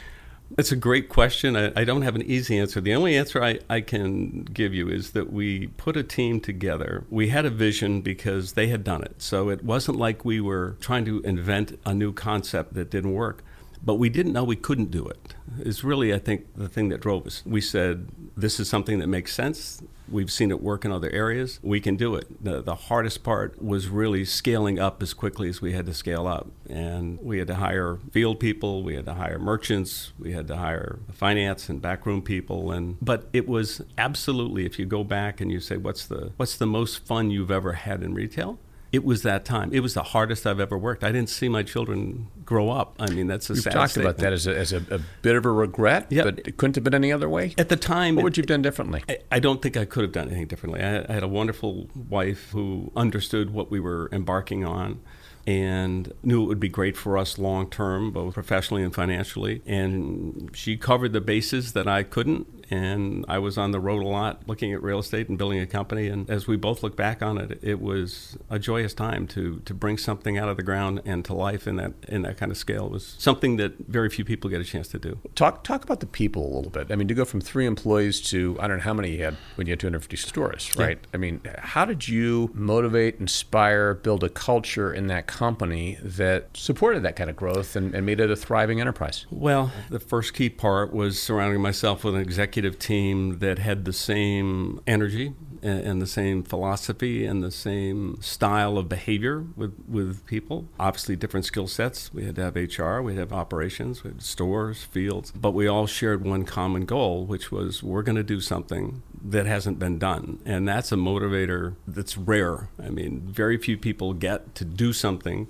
It's 0.57 0.71
a 0.71 0.75
great 0.75 1.09
question. 1.09 1.55
I, 1.55 1.71
I, 1.75 1.83
don't 1.83 2.01
have 2.01 2.15
an 2.15 2.23
easy 2.23 2.57
answer. 2.57 2.81
The 2.81 2.93
only 2.93 3.15
answer 3.15 3.43
I, 3.43 3.59
I 3.69 3.81
can 3.81 4.43
give 4.43 4.73
you 4.73 4.89
is 4.89 5.11
that 5.11 5.31
we 5.31 5.67
put 5.67 5.95
a 5.95 6.03
team 6.03 6.39
together. 6.39 7.05
We 7.09 7.29
had 7.29 7.45
a 7.45 7.49
vision 7.49 8.01
because 8.01 8.53
they 8.53 8.67
had 8.67 8.83
done 8.83 9.03
it. 9.03 9.21
So 9.21 9.49
it 9.49 9.63
wasn't 9.63 9.97
like 9.97 10.25
we 10.25 10.41
were 10.41 10.75
trying 10.79 11.05
to 11.05 11.21
invent 11.21 11.79
a 11.85 11.93
new 11.93 12.11
concept 12.11 12.73
that 12.73 12.89
didn't 12.89 13.13
work 13.13 13.43
but 13.83 13.95
we 13.95 14.09
didn't 14.09 14.33
know 14.33 14.43
we 14.43 14.55
couldn't 14.55 14.91
do 14.91 15.07
it. 15.07 15.33
Is 15.59 15.83
really, 15.83 16.13
I 16.13 16.19
think, 16.19 16.45
the 16.55 16.69
thing 16.69 16.89
that 16.89 17.01
drove 17.01 17.25
us. 17.25 17.43
We 17.45 17.61
said, 17.61 18.07
this 18.37 18.59
is 18.59 18.69
something 18.69 18.99
that 18.99 19.07
makes 19.07 19.33
sense. 19.33 19.81
We've 20.11 20.31
seen 20.31 20.51
it 20.51 20.61
work 20.61 20.85
in 20.85 20.91
other 20.91 21.09
areas. 21.11 21.59
We 21.63 21.79
can 21.79 21.95
do 21.95 22.15
it. 22.15 22.43
The, 22.43 22.61
the 22.61 22.75
hardest 22.75 23.23
part 23.23 23.61
was 23.61 23.87
really 23.87 24.25
scaling 24.25 24.79
up 24.79 25.01
as 25.01 25.13
quickly 25.13 25.49
as 25.49 25.61
we 25.61 25.73
had 25.73 25.85
to 25.85 25.93
scale 25.93 26.27
up. 26.27 26.47
And 26.69 27.19
we 27.21 27.39
had 27.39 27.47
to 27.47 27.55
hire 27.55 27.99
field 28.11 28.39
people, 28.39 28.83
we 28.83 28.95
had 28.95 29.05
to 29.05 29.13
hire 29.13 29.39
merchants, 29.39 30.13
we 30.19 30.31
had 30.31 30.47
to 30.47 30.57
hire 30.57 30.99
finance 31.11 31.69
and 31.69 31.81
backroom 31.81 32.21
people. 32.21 32.71
And 32.71 32.97
but 33.01 33.27
it 33.33 33.47
was 33.47 33.81
absolutely, 33.97 34.65
if 34.65 34.79
you 34.79 34.85
go 34.85 35.03
back 35.03 35.41
and 35.41 35.51
you 35.51 35.59
say, 35.59 35.77
what's 35.77 36.05
the 36.05 36.31
what's 36.37 36.55
the 36.55 36.67
most 36.67 37.05
fun 37.05 37.31
you've 37.31 37.51
ever 37.51 37.73
had 37.73 38.03
in 38.03 38.13
retail? 38.13 38.59
it 38.91 39.05
was 39.05 39.23
that 39.23 39.45
time. 39.45 39.69
It 39.73 39.79
was 39.79 39.93
the 39.93 40.03
hardest 40.03 40.45
I've 40.45 40.59
ever 40.59 40.77
worked. 40.77 41.03
I 41.03 41.11
didn't 41.11 41.29
see 41.29 41.47
my 41.47 41.63
children 41.63 42.27
grow 42.51 42.69
up. 42.69 42.95
I 42.99 43.09
mean, 43.09 43.27
that's 43.27 43.49
a 43.49 43.53
You've 43.53 43.63
sad 43.63 43.71
talked 43.73 43.91
statement. 43.91 44.15
about 44.15 44.21
that 44.23 44.33
as 44.33 44.45
a, 44.45 44.57
as 44.57 44.73
a, 44.73 44.83
a 44.91 44.99
bit 45.21 45.37
of 45.37 45.45
a 45.45 45.51
regret, 45.51 46.07
Yep. 46.09 46.25
but 46.25 46.39
it 46.45 46.57
couldn't 46.57 46.75
have 46.75 46.83
been 46.83 46.93
any 46.93 47.09
other 47.09 47.29
way. 47.29 47.53
At 47.57 47.69
the 47.69 47.77
time, 47.77 48.15
What 48.15 48.23
would 48.25 48.35
you 48.37 48.41
have 48.41 48.47
done 48.47 48.61
differently? 48.61 49.03
I, 49.07 49.19
I 49.31 49.39
don't 49.39 49.61
think 49.61 49.77
I 49.77 49.85
could 49.85 50.03
have 50.03 50.11
done 50.11 50.27
anything 50.27 50.47
differently. 50.47 50.81
I, 50.81 51.05
I 51.07 51.13
had 51.13 51.23
a 51.23 51.29
wonderful 51.29 51.87
wife 52.09 52.49
who 52.51 52.91
understood 52.93 53.51
what 53.51 53.71
we 53.71 53.79
were 53.79 54.09
embarking 54.11 54.65
on 54.65 54.99
and 55.47 56.11
knew 56.23 56.43
it 56.43 56.47
would 56.47 56.59
be 56.59 56.69
great 56.69 56.97
for 56.97 57.17
us 57.17 57.39
long 57.39 57.69
term, 57.69 58.11
both 58.11 58.33
professionally 58.33 58.83
and 58.83 58.93
financially. 58.93 59.61
And 59.65 60.51
she 60.53 60.75
covered 60.77 61.13
the 61.13 61.21
bases 61.21 61.71
that 61.73 61.87
I 61.87 62.03
couldn't. 62.03 62.60
And 62.71 63.25
I 63.27 63.37
was 63.37 63.57
on 63.57 63.71
the 63.71 63.79
road 63.79 64.01
a 64.01 64.07
lot 64.07 64.47
looking 64.47 64.73
at 64.73 64.81
real 64.81 64.99
estate 64.99 65.27
and 65.27 65.37
building 65.37 65.59
a 65.59 65.67
company. 65.67 66.07
And 66.07 66.29
as 66.29 66.47
we 66.47 66.55
both 66.55 66.81
look 66.83 66.95
back 66.95 67.21
on 67.21 67.37
it, 67.37 67.59
it 67.61 67.81
was 67.81 68.37
a 68.49 68.57
joyous 68.57 68.93
time 68.93 69.27
to, 69.27 69.59
to 69.65 69.73
bring 69.73 69.97
something 69.97 70.37
out 70.37 70.47
of 70.47 70.55
the 70.57 70.63
ground 70.63 71.01
and 71.05 71.25
to 71.25 71.33
life 71.33 71.67
in 71.67 71.75
that, 71.75 71.91
in 72.07 72.21
that 72.21 72.37
kind 72.37 72.49
of 72.51 72.57
scale. 72.57 72.85
It 72.85 72.91
was 72.93 73.15
something 73.19 73.57
that 73.57 73.73
very 73.89 74.09
few 74.09 74.23
people 74.23 74.49
get 74.49 74.61
a 74.61 74.63
chance 74.63 74.87
to 74.89 74.99
do. 74.99 75.19
Talk 75.35 75.63
talk 75.65 75.83
about 75.83 75.99
the 75.99 76.05
people 76.05 76.45
a 76.45 76.53
little 76.55 76.71
bit. 76.71 76.91
I 76.91 76.95
mean, 76.95 77.09
to 77.09 77.13
go 77.13 77.25
from 77.25 77.41
three 77.41 77.65
employees 77.65 78.21
to 78.29 78.55
I 78.59 78.67
don't 78.67 78.77
know 78.77 78.83
how 78.83 78.93
many 78.93 79.17
you 79.17 79.23
had 79.25 79.35
when 79.55 79.67
you 79.67 79.71
had 79.73 79.79
250 79.81 80.15
stores, 80.15 80.71
Yeah. 80.77 80.83
right? 80.85 80.99
I 81.13 81.17
mean, 81.17 81.41
how 81.59 81.83
did 81.83 82.07
you 82.07 82.51
motivate, 82.53 83.19
inspire, 83.19 83.93
build 83.95 84.23
a 84.23 84.29
culture 84.29 84.93
in 84.93 85.07
that 85.07 85.27
company 85.27 85.97
that 86.01 86.55
supported 86.55 87.03
that 87.03 87.17
kind 87.17 87.29
of 87.29 87.35
growth 87.35 87.75
and, 87.75 87.93
and 87.93 88.05
made 88.05 88.21
it 88.21 88.31
a 88.31 88.35
thriving 88.37 88.79
enterprise? 88.79 89.25
Well, 89.29 89.71
the 89.89 89.99
first 89.99 90.33
key 90.33 90.49
part 90.49 90.93
was 90.93 91.21
surrounding 91.21 91.61
myself 91.61 92.05
with 92.05 92.15
an 92.15 92.21
executive 92.21 92.60
team 92.69 93.39
that 93.39 93.59
had 93.59 93.85
the 93.85 93.93
same 93.93 94.81
energy 94.85 95.33
and, 95.61 95.79
and 95.81 96.01
the 96.01 96.07
same 96.07 96.43
philosophy 96.43 97.25
and 97.25 97.43
the 97.43 97.51
same 97.51 98.21
style 98.21 98.77
of 98.77 98.89
behavior 98.89 99.45
with, 99.55 99.75
with 99.87 100.25
people. 100.25 100.67
Obviously, 100.79 101.15
different 101.15 101.45
skill 101.45 101.67
sets. 101.67 102.13
We 102.13 102.25
had 102.25 102.35
to 102.35 102.43
have 102.43 102.55
HR, 102.55 103.01
we 103.01 103.13
had 103.13 103.17
to 103.17 103.21
have 103.21 103.33
operations, 103.33 104.03
we 104.03 104.11
had 104.11 104.21
stores, 104.21 104.83
fields, 104.83 105.31
but 105.31 105.51
we 105.51 105.67
all 105.67 105.87
shared 105.87 106.23
one 106.23 106.45
common 106.45 106.85
goal, 106.85 107.25
which 107.25 107.51
was 107.51 107.81
we're 107.81 108.03
going 108.03 108.15
to 108.17 108.23
do 108.23 108.41
something 108.41 109.01
that 109.23 109.45
hasn't 109.45 109.79
been 109.79 109.99
done. 109.99 110.39
And 110.45 110.67
that's 110.67 110.91
a 110.91 110.95
motivator 110.95 111.75
that's 111.87 112.17
rare. 112.17 112.69
I 112.81 112.89
mean, 112.89 113.21
very 113.21 113.57
few 113.57 113.77
people 113.77 114.13
get 114.13 114.55
to 114.55 114.65
do 114.65 114.93
something 114.93 115.47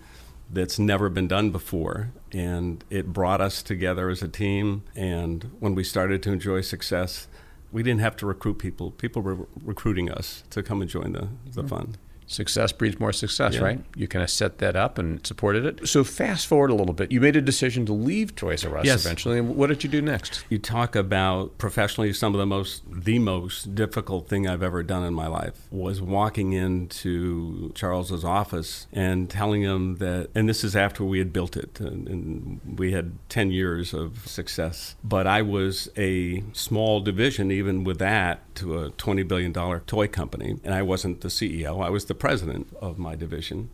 that's 0.52 0.78
never 0.78 1.10
been 1.10 1.28
done 1.28 1.52
before. 1.52 2.12
And 2.32 2.84
it 2.90 3.14
brought 3.14 3.42
us 3.42 3.64
together 3.64 4.10
as 4.10 4.22
a 4.22 4.28
team. 4.28 4.84
And 4.96 5.52
when 5.60 5.76
we 5.76 5.84
started 5.84 6.22
to 6.24 6.32
enjoy 6.32 6.62
success, 6.62 7.28
we 7.72 7.84
didn't 7.84 8.02
have 8.02 8.18
to 8.18 8.26
recruit 8.26 8.56
people. 8.56 8.92
People 8.92 9.22
were 9.22 9.48
recruiting 9.64 10.12
us 10.12 10.44
to 10.50 10.62
come 10.62 10.82
and 10.82 10.90
join 10.90 11.14
the, 11.14 11.30
the 11.46 11.62
mm-hmm. 11.62 11.68
fun. 11.68 11.96
Success 12.32 12.72
breeds 12.72 13.00
more 13.00 13.12
success, 13.12 13.56
Yeah. 13.56 13.62
right? 13.62 13.80
You 13.96 14.08
kind 14.08 14.24
of 14.24 14.30
set 14.30 14.60
that 14.60 14.76
up 14.78 14.98
and 14.98 15.26
supported 15.28 15.66
it. 15.66 15.88
So 15.88 16.04
fast 16.04 16.48
forward 16.48 16.70
a 16.70 16.74
little 16.76 16.94
bit. 16.94 17.12
You 17.12 17.20
made 17.20 17.36
a 17.36 17.42
decision 17.42 17.86
to 17.88 17.94
leave 17.94 18.36
Toys 18.36 18.64
R 18.66 18.78
Us 18.78 18.86
Yes. 18.86 19.06
eventually. 19.06 19.38
And 19.40 19.56
what 19.56 19.68
did 19.68 19.84
you 19.84 19.90
do 19.90 20.02
next? 20.02 20.46
You 20.50 20.58
talk 20.58 20.96
about 20.96 21.58
professionally 21.58 22.14
some 22.14 22.34
of 22.34 22.40
the 22.40 22.46
most 22.46 22.84
the 22.90 23.20
most 23.20 23.76
difficult 23.76 24.28
thing 24.30 24.48
I've 24.48 24.64
ever 24.64 24.82
done 24.82 25.04
in 25.04 25.14
my 25.14 25.28
life 25.28 25.68
was 25.72 26.02
walking 26.02 26.54
into 26.54 27.72
Charles's 27.76 28.24
office 28.24 28.88
and 28.94 29.30
telling 29.30 29.62
him 29.62 29.98
that 29.98 30.30
and 30.34 30.48
this 30.48 30.64
is 30.64 30.76
after 30.76 31.04
we 31.04 31.20
had 31.20 31.34
built 31.34 31.58
it 31.58 31.80
and, 31.80 32.08
and 32.08 32.62
we 32.80 32.92
had 32.94 33.18
10 33.30 33.52
years 33.52 33.94
of 33.94 34.26
success 34.28 34.96
but 35.04 35.28
I 35.28 35.42
was 35.42 35.90
a 35.98 36.44
small 36.54 37.02
division 37.02 37.52
even 37.52 37.84
with 37.84 38.00
that 38.00 38.42
to 38.62 38.80
a 38.80 38.90
20 38.92 39.24
billion 39.24 39.52
dollar 39.52 39.82
toy 39.86 40.08
company 40.08 40.56
and 40.64 40.74
I 40.74 40.82
wasn't 40.82 41.22
the 41.22 41.28
CEO 41.28 41.84
I 41.84 41.90
was 41.90 42.06
the 42.06 42.16
president 42.16 42.68
of 42.82 42.98
my 42.98 43.16
division 43.16 43.70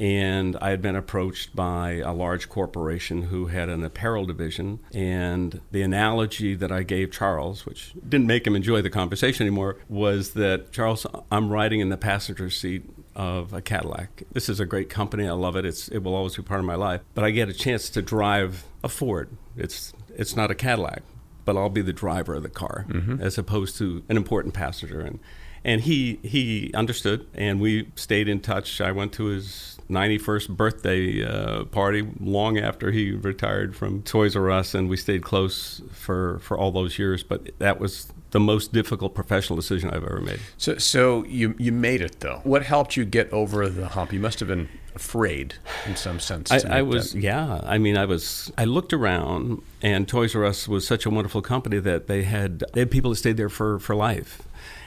and 0.00 0.56
I 0.62 0.70
had 0.70 0.80
been 0.80 0.96
approached 0.96 1.54
by 1.54 1.96
a 1.96 2.14
large 2.14 2.48
corporation 2.48 3.24
who 3.24 3.48
had 3.48 3.68
an 3.68 3.84
apparel 3.84 4.24
division. 4.24 4.80
And 4.94 5.60
the 5.72 5.82
analogy 5.82 6.54
that 6.54 6.72
I 6.72 6.84
gave 6.84 7.12
Charles, 7.12 7.66
which 7.66 7.92
didn't 8.08 8.26
make 8.26 8.46
him 8.46 8.56
enjoy 8.56 8.80
the 8.80 8.88
conversation 8.88 9.46
anymore, 9.46 9.76
was 9.90 10.30
that 10.30 10.72
Charles, 10.72 11.06
I'm 11.30 11.50
riding 11.50 11.80
in 11.80 11.90
the 11.90 11.98
passenger 11.98 12.48
seat 12.48 12.84
of 13.14 13.52
a 13.52 13.60
Cadillac. 13.60 14.22
This 14.32 14.48
is 14.48 14.58
a 14.58 14.64
great 14.64 14.88
company. 14.88 15.28
I 15.28 15.32
love 15.32 15.54
it. 15.54 15.66
It's, 15.66 15.88
it 15.88 15.98
will 15.98 16.14
always 16.14 16.34
be 16.34 16.42
part 16.42 16.60
of 16.60 16.66
my 16.66 16.76
life. 16.76 17.02
But 17.12 17.24
I 17.24 17.30
get 17.30 17.50
a 17.50 17.52
chance 17.52 17.90
to 17.90 18.00
drive 18.00 18.64
a 18.82 18.88
Ford. 18.88 19.28
It's, 19.54 19.92
it's 20.16 20.34
not 20.34 20.50
a 20.50 20.54
Cadillac, 20.54 21.02
but 21.44 21.56
I'll 21.56 21.68
be 21.68 21.82
the 21.82 21.92
driver 21.92 22.34
of 22.34 22.42
the 22.42 22.48
car 22.48 22.86
as 23.20 23.38
opposed 23.38 23.76
to 23.78 24.02
an 24.08 24.16
important 24.16 24.54
passenger. 24.54 25.00
And, 25.00 25.18
and 25.64 25.82
he, 25.82 26.18
he 26.22 26.70
understood, 26.74 27.26
and 27.34 27.60
we 27.60 27.90
stayed 27.94 28.28
in 28.28 28.40
touch. 28.40 28.80
I 28.80 28.92
went 28.92 29.12
to 29.14 29.26
his 29.26 29.78
91st 29.90 30.56
birthday 30.56 31.22
uh, 31.24 31.64
party 31.64 32.08
long 32.20 32.58
after 32.58 32.92
he 32.92 33.12
retired 33.12 33.76
from 33.76 34.02
Toys 34.02 34.36
R 34.36 34.50
Us, 34.50 34.74
and 34.74 34.88
we 34.88 34.96
stayed 34.96 35.22
close 35.22 35.82
for, 35.92 36.38
for 36.38 36.56
all 36.56 36.70
those 36.72 36.98
years. 36.98 37.22
But 37.22 37.58
that 37.58 37.78
was 37.78 38.12
the 38.30 38.40
most 38.40 38.72
difficult 38.72 39.14
professional 39.14 39.56
decision 39.56 39.90
I've 39.90 40.04
ever 40.04 40.20
made. 40.20 40.40
So, 40.56 40.78
so 40.78 41.24
you 41.24 41.54
you 41.58 41.72
made 41.72 42.00
it 42.00 42.20
though. 42.20 42.40
What 42.44 42.62
helped 42.62 42.96
you 42.96 43.04
get 43.04 43.30
over 43.32 43.68
the 43.68 43.88
hump? 43.88 44.12
You 44.12 44.20
must 44.20 44.38
have 44.40 44.48
been 44.48 44.68
afraid 44.94 45.54
in 45.86 45.96
some 45.96 46.20
sense. 46.20 46.50
I, 46.50 46.78
I 46.78 46.82
was, 46.82 47.12
that. 47.12 47.20
yeah. 47.20 47.60
I 47.64 47.78
mean, 47.78 47.96
I 47.96 48.04
was. 48.04 48.52
I 48.58 48.64
looked 48.64 48.92
around, 48.92 49.62
and 49.82 50.08
Toys 50.08 50.34
R 50.34 50.44
Us 50.44 50.68
was 50.68 50.86
such 50.86 51.06
a 51.06 51.10
wonderful 51.10 51.42
company 51.42 51.78
that 51.80 52.06
they 52.06 52.22
had 52.22 52.64
they 52.72 52.80
had 52.80 52.90
people 52.90 53.10
that 53.10 53.16
stayed 53.16 53.36
there 53.36 53.48
for 53.48 53.78
for 53.78 53.94
life. 53.94 54.42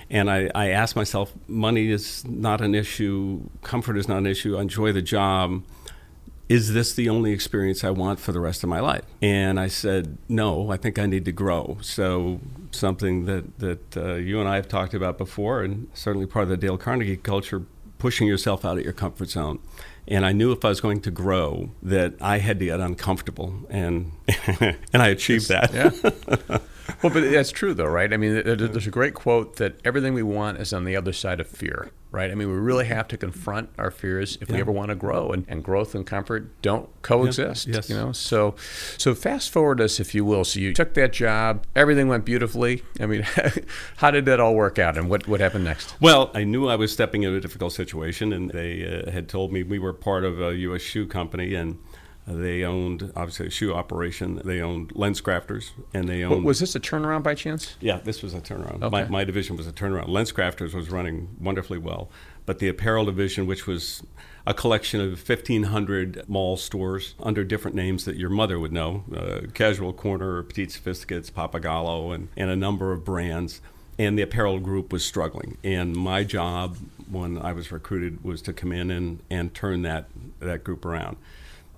And 0.09 0.29
I, 0.29 0.51
I 0.53 0.69
asked 0.69 0.95
myself, 0.95 1.33
money 1.47 1.89
is 1.89 2.23
not 2.27 2.61
an 2.61 2.75
issue, 2.75 3.49
comfort 3.63 3.97
is 3.97 4.07
not 4.07 4.17
an 4.17 4.27
issue. 4.27 4.57
I 4.57 4.61
enjoy 4.61 4.91
the 4.91 5.01
job. 5.01 5.63
is 6.49 6.73
this 6.73 6.93
the 6.93 7.09
only 7.09 7.31
experience 7.31 7.83
I 7.83 7.89
want 7.89 8.19
for 8.19 8.31
the 8.31 8.39
rest 8.39 8.63
of 8.63 8.69
my 8.69 8.79
life? 8.79 9.03
And 9.21 9.59
I 9.59 9.67
said, 9.67 10.17
no, 10.27 10.69
I 10.71 10.77
think 10.77 10.99
I 10.99 11.05
need 11.05 11.25
to 11.25 11.31
grow. 11.31 11.77
So 11.81 12.41
something 12.71 13.25
that, 13.25 13.59
that 13.59 13.97
uh, 13.97 14.13
you 14.15 14.39
and 14.39 14.47
I 14.47 14.55
have 14.55 14.67
talked 14.67 14.93
about 14.93 15.17
before, 15.17 15.63
and 15.63 15.87
certainly 15.93 16.27
part 16.27 16.43
of 16.43 16.49
the 16.49 16.57
Dale 16.57 16.77
Carnegie 16.77 17.17
culture, 17.17 17.63
pushing 17.97 18.27
yourself 18.27 18.65
out 18.65 18.77
of 18.77 18.83
your 18.83 18.93
comfort 18.93 19.29
zone. 19.29 19.59
And 20.07 20.25
I 20.25 20.33
knew 20.33 20.51
if 20.51 20.65
I 20.65 20.69
was 20.69 20.81
going 20.81 21.01
to 21.01 21.11
grow 21.11 21.69
that 21.81 22.15
I 22.21 22.39
had 22.39 22.59
to 22.59 22.65
get 22.65 22.79
uncomfortable, 22.79 23.53
and 23.69 24.11
and 24.59 25.01
I 25.01 25.07
achieved 25.07 25.47
that. 25.49 25.73
Yeah. 25.73 26.59
well, 27.03 27.13
but 27.13 27.29
that's 27.29 27.51
true, 27.51 27.73
though, 27.73 27.85
right? 27.85 28.11
I 28.13 28.17
mean, 28.17 28.41
there's 28.43 28.87
a 28.87 28.91
great 28.91 29.13
quote 29.13 29.57
that 29.57 29.75
everything 29.83 30.13
we 30.13 30.23
want 30.23 30.59
is 30.59 30.73
on 30.73 30.85
the 30.85 30.95
other 30.95 31.11
side 31.13 31.39
of 31.39 31.47
fear, 31.47 31.91
right? 32.11 32.31
I 32.31 32.35
mean, 32.35 32.47
we 32.47 32.55
really 32.55 32.85
have 32.85 33.07
to 33.09 33.17
confront 33.17 33.69
our 33.77 33.91
fears 33.91 34.37
if 34.41 34.49
yeah. 34.49 34.55
we 34.55 34.61
ever 34.61 34.71
want 34.71 34.89
to 34.89 34.95
grow, 34.95 35.31
and, 35.31 35.45
and 35.47 35.63
growth 35.63 35.93
and 35.93 36.05
comfort 36.05 36.61
don't 36.61 36.89
coexist. 37.01 37.67
Yes. 37.67 37.89
You 37.89 37.95
know, 37.97 38.11
so 38.13 38.55
so 38.97 39.13
fast 39.13 39.51
forward 39.51 39.81
us, 39.81 39.99
if 39.99 40.15
you 40.15 40.23
will. 40.23 40.45
So 40.45 40.59
you 40.59 40.73
took 40.73 40.93
that 40.93 41.13
job, 41.13 41.65
everything 41.75 42.07
went 42.07 42.25
beautifully. 42.25 42.83
I 42.99 43.05
mean, 43.05 43.23
how 43.97 44.11
did 44.11 44.25
that 44.25 44.39
all 44.39 44.55
work 44.55 44.79
out, 44.79 44.97
and 44.97 45.09
what 45.09 45.27
what 45.27 45.41
happened 45.41 45.65
next? 45.65 45.95
Well, 45.99 46.31
I 46.33 46.45
knew 46.45 46.67
I 46.67 46.75
was 46.75 46.93
stepping 46.93 47.23
into 47.23 47.37
a 47.37 47.41
difficult 47.41 47.73
situation, 47.73 48.31
and 48.31 48.49
they 48.49 49.03
uh, 49.05 49.11
had 49.11 49.27
told 49.27 49.51
me 49.51 49.63
we 49.63 49.79
were 49.79 49.93
part 49.93 50.23
of 50.23 50.41
a 50.41 50.55
U.S. 50.55 50.81
shoe 50.81 51.05
company, 51.05 51.53
and 51.53 51.79
they 52.25 52.63
owned 52.63 53.11
obviously 53.15 53.47
a 53.47 53.49
shoe 53.49 53.73
operation. 53.73 54.41
They 54.45 54.61
owned 54.61 54.93
LensCrafters, 54.93 55.71
and 55.93 56.07
they 56.07 56.23
owned. 56.23 56.45
Was 56.45 56.59
this 56.59 56.75
a 56.75 56.79
turnaround 56.79 57.23
by 57.23 57.35
chance? 57.35 57.75
Yeah, 57.81 57.97
this 57.97 58.21
was 58.21 58.33
a 58.33 58.39
turnaround. 58.39 58.81
Okay. 58.81 58.89
My, 58.89 59.05
my 59.05 59.23
division 59.23 59.57
was 59.57 59.67
a 59.67 59.73
turnaround. 59.73 60.07
LensCrafters 60.07 60.73
was 60.73 60.89
running 60.89 61.35
wonderfully 61.39 61.77
well, 61.77 62.09
but 62.45 62.59
the 62.59 62.69
apparel 62.69 63.05
division, 63.05 63.45
which 63.45 63.67
was 63.67 64.03
a 64.45 64.53
collection 64.53 64.99
of 64.99 65.27
1,500 65.27 66.27
mall 66.27 66.57
stores 66.57 67.15
under 67.21 67.43
different 67.43 67.75
names 67.75 68.05
that 68.05 68.17
your 68.17 68.29
mother 68.29 68.59
would 68.59 68.73
know 68.73 69.03
uh, 69.15 69.47
Casual 69.53 69.93
Corner, 69.93 70.43
Petite 70.43 70.71
Sophisticates, 70.71 71.31
Pappagallo, 71.31 72.13
and, 72.13 72.29
and 72.35 72.49
a 72.49 72.55
number 72.55 72.91
of 72.91 73.05
brands. 73.05 73.61
And 73.97 74.17
the 74.17 74.23
apparel 74.23 74.59
group 74.59 74.91
was 74.91 75.05
struggling. 75.05 75.57
And 75.63 75.95
my 75.95 76.23
job 76.23 76.77
when 77.09 77.37
I 77.37 77.53
was 77.53 77.71
recruited 77.71 78.23
was 78.23 78.41
to 78.43 78.53
come 78.53 78.71
in 78.71 78.89
and, 78.89 79.19
and 79.29 79.53
turn 79.53 79.83
that, 79.83 80.07
that 80.39 80.63
group 80.63 80.83
around. 80.83 81.17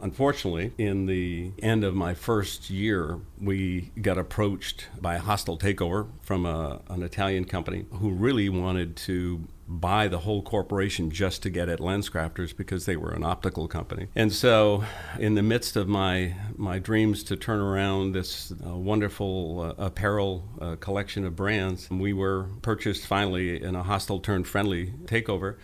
Unfortunately, 0.01 0.73
in 0.77 1.05
the 1.05 1.51
end 1.59 1.83
of 1.83 1.95
my 1.95 2.13
first 2.13 2.69
year, 2.69 3.19
we 3.39 3.91
got 4.01 4.17
approached 4.17 4.87
by 5.01 5.15
a 5.15 5.19
hostile 5.19 5.57
takeover 5.57 6.07
from 6.21 6.45
a, 6.45 6.81
an 6.89 7.01
Italian 7.03 7.45
company 7.45 7.85
who 7.91 8.11
really 8.11 8.49
wanted 8.49 8.95
to 8.97 9.47
buy 9.67 10.07
the 10.07 10.19
whole 10.19 10.41
corporation 10.41 11.09
just 11.09 11.41
to 11.43 11.49
get 11.49 11.69
at 11.69 11.79
LensCrafters 11.79 12.55
because 12.55 12.85
they 12.85 12.95
were 12.95 13.11
an 13.11 13.23
optical 13.23 13.67
company. 13.67 14.07
And 14.15 14.31
so, 14.31 14.83
in 15.19 15.35
the 15.35 15.41
midst 15.41 15.75
of 15.75 15.87
my 15.87 16.35
my 16.55 16.79
dreams 16.79 17.23
to 17.25 17.35
turn 17.35 17.59
around 17.59 18.11
this 18.11 18.53
uh, 18.65 18.75
wonderful 18.75 19.75
uh, 19.77 19.83
apparel 19.83 20.47
uh, 20.61 20.75
collection 20.75 21.25
of 21.25 21.35
brands, 21.35 21.89
we 21.89 22.13
were 22.13 22.47
purchased 22.61 23.07
finally 23.07 23.61
in 23.61 23.75
a 23.75 23.83
hostile 23.83 24.19
turned 24.19 24.47
friendly 24.47 24.87
takeover. 25.05 25.55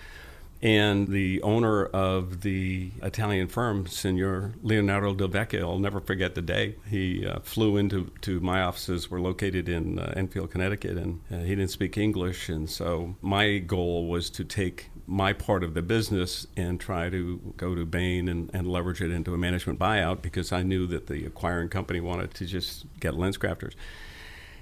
And 0.62 1.08
the 1.08 1.42
owner 1.42 1.86
of 1.86 2.42
the 2.42 2.92
Italian 3.02 3.48
firm, 3.48 3.88
Signor 3.88 4.54
Leonardo 4.62 5.16
Del 5.16 5.30
Vecchio, 5.30 5.62
I'll 5.62 5.80
never 5.80 6.00
forget 6.00 6.36
the 6.36 6.42
day. 6.42 6.76
He 6.88 7.26
uh, 7.26 7.40
flew 7.40 7.78
into 7.78 8.12
to 8.22 8.40
my 8.40 8.62
offices. 8.62 9.10
We're 9.10 9.22
located 9.22 9.68
in 9.68 9.98
uh, 9.98 10.14
Enfield, 10.16 10.52
Connecticut, 10.52 10.98
and 10.98 11.22
uh, 11.32 11.38
he 11.38 11.56
didn't 11.56 11.70
speak 11.70 11.98
English. 11.98 12.48
And 12.48 12.70
so 12.70 13.16
my 13.22 13.58
goal 13.58 14.08
was 14.08 14.30
to 14.32 14.44
take 14.44 14.92
my 15.08 15.34
part 15.34 15.64
of 15.64 15.74
the 15.74 15.82
business 15.82 16.46
and 16.56 16.80
try 16.80 17.10
to 17.10 17.54
go 17.58 17.74
to 17.74 17.84
Bain 17.84 18.30
and, 18.30 18.52
and 18.54 18.68
leverage 18.68 19.02
it 19.02 19.10
into 19.10 19.34
a 19.34 19.38
management 19.38 19.80
buyout 19.80 20.22
because 20.22 20.52
I 20.52 20.62
knew 20.62 20.86
that 20.88 21.08
the 21.08 21.26
acquiring 21.26 21.70
company 21.70 22.00
wanted 22.00 22.36
to 22.36 22.46
just 22.46 22.86
get 23.00 23.16
LensCrafters. 23.16 23.74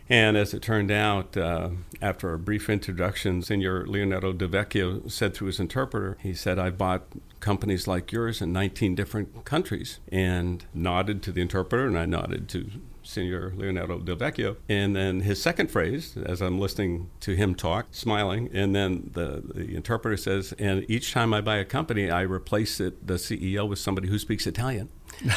And 0.09 0.35
as 0.35 0.53
it 0.55 0.63
turned 0.63 0.89
out, 0.89 1.37
uh, 1.37 1.69
after 2.01 2.33
a 2.33 2.39
brief 2.39 2.67
introduction, 2.69 3.43
Senor 3.43 3.85
Leonardo 3.85 4.33
Del 4.33 4.47
Vecchio 4.49 5.09
said 5.09 5.35
through 5.35 5.47
his 5.47 5.59
interpreter, 5.59 6.17
he 6.21 6.33
said, 6.33 6.57
I've 6.57 6.77
bought 6.77 7.03
companies 7.39 7.87
like 7.87 8.11
yours 8.11 8.41
in 8.41 8.51
19 8.51 8.95
different 8.95 9.45
countries, 9.45 9.99
and 10.11 10.65
nodded 10.73 11.21
to 11.23 11.31
the 11.31 11.41
interpreter, 11.41 11.85
and 11.85 11.97
I 11.97 12.05
nodded 12.05 12.49
to 12.49 12.69
Senor 13.03 13.53
Leonardo 13.55 13.99
Del 13.99 14.15
Vecchio. 14.15 14.57
And 14.67 14.95
then 14.95 15.21
his 15.21 15.41
second 15.41 15.71
phrase, 15.71 16.17
as 16.17 16.41
I'm 16.41 16.59
listening 16.59 17.09
to 17.21 17.35
him 17.35 17.55
talk, 17.55 17.87
smiling, 17.91 18.49
and 18.53 18.75
then 18.75 19.11
the, 19.13 19.43
the 19.53 19.75
interpreter 19.75 20.17
says, 20.17 20.53
and 20.59 20.85
each 20.89 21.11
time 21.11 21.33
I 21.33 21.41
buy 21.41 21.57
a 21.57 21.65
company, 21.65 22.09
I 22.09 22.21
replace 22.21 22.79
it, 22.79 23.05
the 23.05 23.15
CEO 23.15 23.67
with 23.67 23.79
somebody 23.79 24.09
who 24.09 24.19
speaks 24.19 24.45
Italian. 24.47 24.89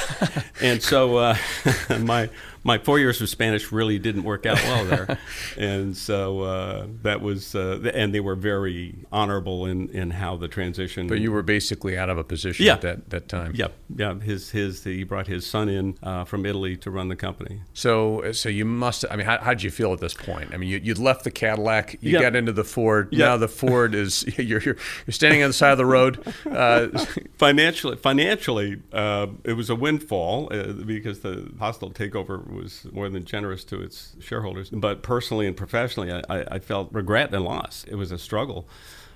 and 0.60 0.82
so 0.82 1.16
uh, 1.16 1.36
my 2.00 2.30
my 2.64 2.78
four 2.78 2.98
years 2.98 3.20
of 3.20 3.28
Spanish 3.28 3.72
really 3.72 3.98
didn't 3.98 4.24
work 4.24 4.46
out 4.46 4.62
well 4.62 4.84
there, 4.84 5.18
and 5.58 5.96
so 5.96 6.40
uh, 6.40 6.86
that 7.02 7.20
was 7.20 7.54
uh, 7.54 7.90
and 7.94 8.14
they 8.14 8.20
were 8.20 8.36
very 8.36 8.94
honorable 9.10 9.66
in, 9.66 9.88
in 9.90 10.10
how 10.10 10.36
the 10.36 10.48
transition. 10.48 11.06
But 11.06 11.20
you 11.20 11.32
were 11.32 11.42
basically 11.42 11.98
out 11.98 12.08
of 12.08 12.18
a 12.18 12.24
position 12.24 12.66
yeah. 12.66 12.74
at 12.74 12.80
that, 12.82 13.10
that 13.10 13.28
time. 13.28 13.52
Yeah, 13.54 13.68
yeah. 13.94 14.14
His 14.14 14.50
his 14.50 14.84
he 14.84 15.04
brought 15.04 15.26
his 15.26 15.46
son 15.46 15.68
in 15.68 15.98
uh, 16.02 16.24
from 16.24 16.46
Italy 16.46 16.76
to 16.78 16.90
run 16.90 17.08
the 17.08 17.16
company. 17.16 17.62
So 17.74 18.32
so 18.32 18.48
you 18.48 18.64
must. 18.64 19.04
I 19.10 19.16
mean, 19.16 19.26
how, 19.26 19.38
how 19.38 19.50
did 19.54 19.62
you 19.62 19.70
feel 19.70 19.92
at 19.92 20.00
this 20.00 20.14
point? 20.14 20.54
I 20.54 20.56
mean, 20.56 20.68
you 20.68 20.78
you 20.78 20.94
left 20.94 21.24
the 21.24 21.30
Cadillac, 21.30 21.94
you 22.00 22.12
yeah. 22.12 22.20
got 22.20 22.36
into 22.36 22.52
the 22.52 22.64
Ford. 22.64 23.08
Yeah. 23.10 23.26
Now 23.26 23.36
the 23.38 23.48
Ford 23.48 23.94
is 23.94 24.24
you're 24.38 24.60
you're, 24.60 24.76
you're 25.06 25.12
standing 25.12 25.42
on 25.42 25.50
the 25.50 25.54
side 25.54 25.72
of 25.72 25.78
the 25.78 25.86
road. 25.86 26.24
Uh, 26.46 26.88
financially, 27.36 27.96
financially, 27.96 28.80
uh, 28.92 29.26
it 29.44 29.54
was 29.54 29.70
a 29.70 29.74
windfall 29.74 30.48
because 30.86 31.20
the 31.20 31.52
hostile 31.58 31.90
takeover 31.90 32.51
was 32.54 32.86
more 32.92 33.08
than 33.08 33.24
generous 33.24 33.64
to 33.64 33.80
its 33.80 34.16
shareholders. 34.20 34.70
But 34.70 35.02
personally 35.02 35.46
and 35.46 35.56
professionally, 35.56 36.12
I, 36.12 36.22
I 36.28 36.58
felt 36.58 36.92
regret 36.92 37.30
and 37.32 37.40
loss. 37.40 37.84
It 37.88 37.96
was 37.96 38.12
a 38.12 38.18
struggle. 38.18 38.66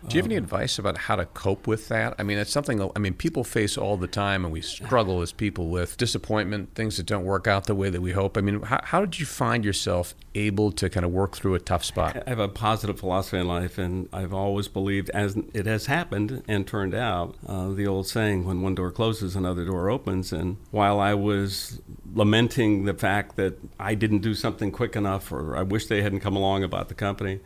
Do 0.08 0.16
you 0.16 0.22
have 0.22 0.26
any 0.26 0.36
advice 0.36 0.78
about 0.78 0.98
how 0.98 1.16
to 1.16 1.26
cope 1.26 1.66
with 1.66 1.88
that? 1.88 2.14
I 2.16 2.22
mean, 2.22 2.38
it's 2.38 2.52
something, 2.52 2.90
I 2.94 2.98
mean, 3.00 3.14
people 3.14 3.42
face 3.42 3.76
all 3.76 3.96
the 3.96 4.06
time, 4.06 4.44
and 4.44 4.52
we 4.52 4.60
struggle 4.60 5.20
as 5.20 5.32
people 5.32 5.68
with 5.68 5.96
disappointment, 5.96 6.74
things 6.76 6.96
that 6.98 7.06
don't 7.06 7.24
work 7.24 7.48
out 7.48 7.64
the 7.64 7.74
way 7.74 7.90
that 7.90 8.00
we 8.00 8.12
hope. 8.12 8.36
I 8.36 8.40
mean, 8.40 8.62
how, 8.62 8.80
how 8.84 9.00
did 9.00 9.18
you 9.18 9.26
find 9.26 9.64
yourself 9.64 10.14
able 10.36 10.70
to 10.72 10.88
kind 10.88 11.04
of 11.04 11.10
work 11.10 11.34
through 11.34 11.56
a 11.56 11.58
tough 11.58 11.84
spot? 11.84 12.22
I 12.24 12.30
have 12.30 12.38
a 12.38 12.46
positive 12.46 13.00
philosophy 13.00 13.38
in 13.38 13.48
life, 13.48 13.78
and 13.78 14.08
I've 14.12 14.32
always 14.32 14.68
believed, 14.68 15.10
as 15.10 15.36
it 15.52 15.66
has 15.66 15.86
happened 15.86 16.44
and 16.46 16.68
turned 16.68 16.94
out, 16.94 17.34
uh, 17.44 17.70
the 17.70 17.88
old 17.88 18.06
saying, 18.06 18.44
when 18.44 18.62
one 18.62 18.76
door 18.76 18.92
closes, 18.92 19.34
another 19.34 19.64
door 19.64 19.90
opens. 19.90 20.32
And 20.32 20.56
while 20.70 21.00
I 21.00 21.14
was 21.14 21.80
lamenting 22.14 22.84
the 22.84 22.94
fact 22.94 23.34
that 23.36 23.58
I 23.80 23.96
didn't 23.96 24.20
do 24.20 24.34
something 24.34 24.70
quick 24.70 24.94
enough, 24.94 25.32
or 25.32 25.56
I 25.56 25.62
wish 25.62 25.86
they 25.86 26.02
hadn't 26.02 26.20
come 26.20 26.36
along 26.36 26.62
about 26.62 26.88
the 26.88 26.94
company, 26.94 27.40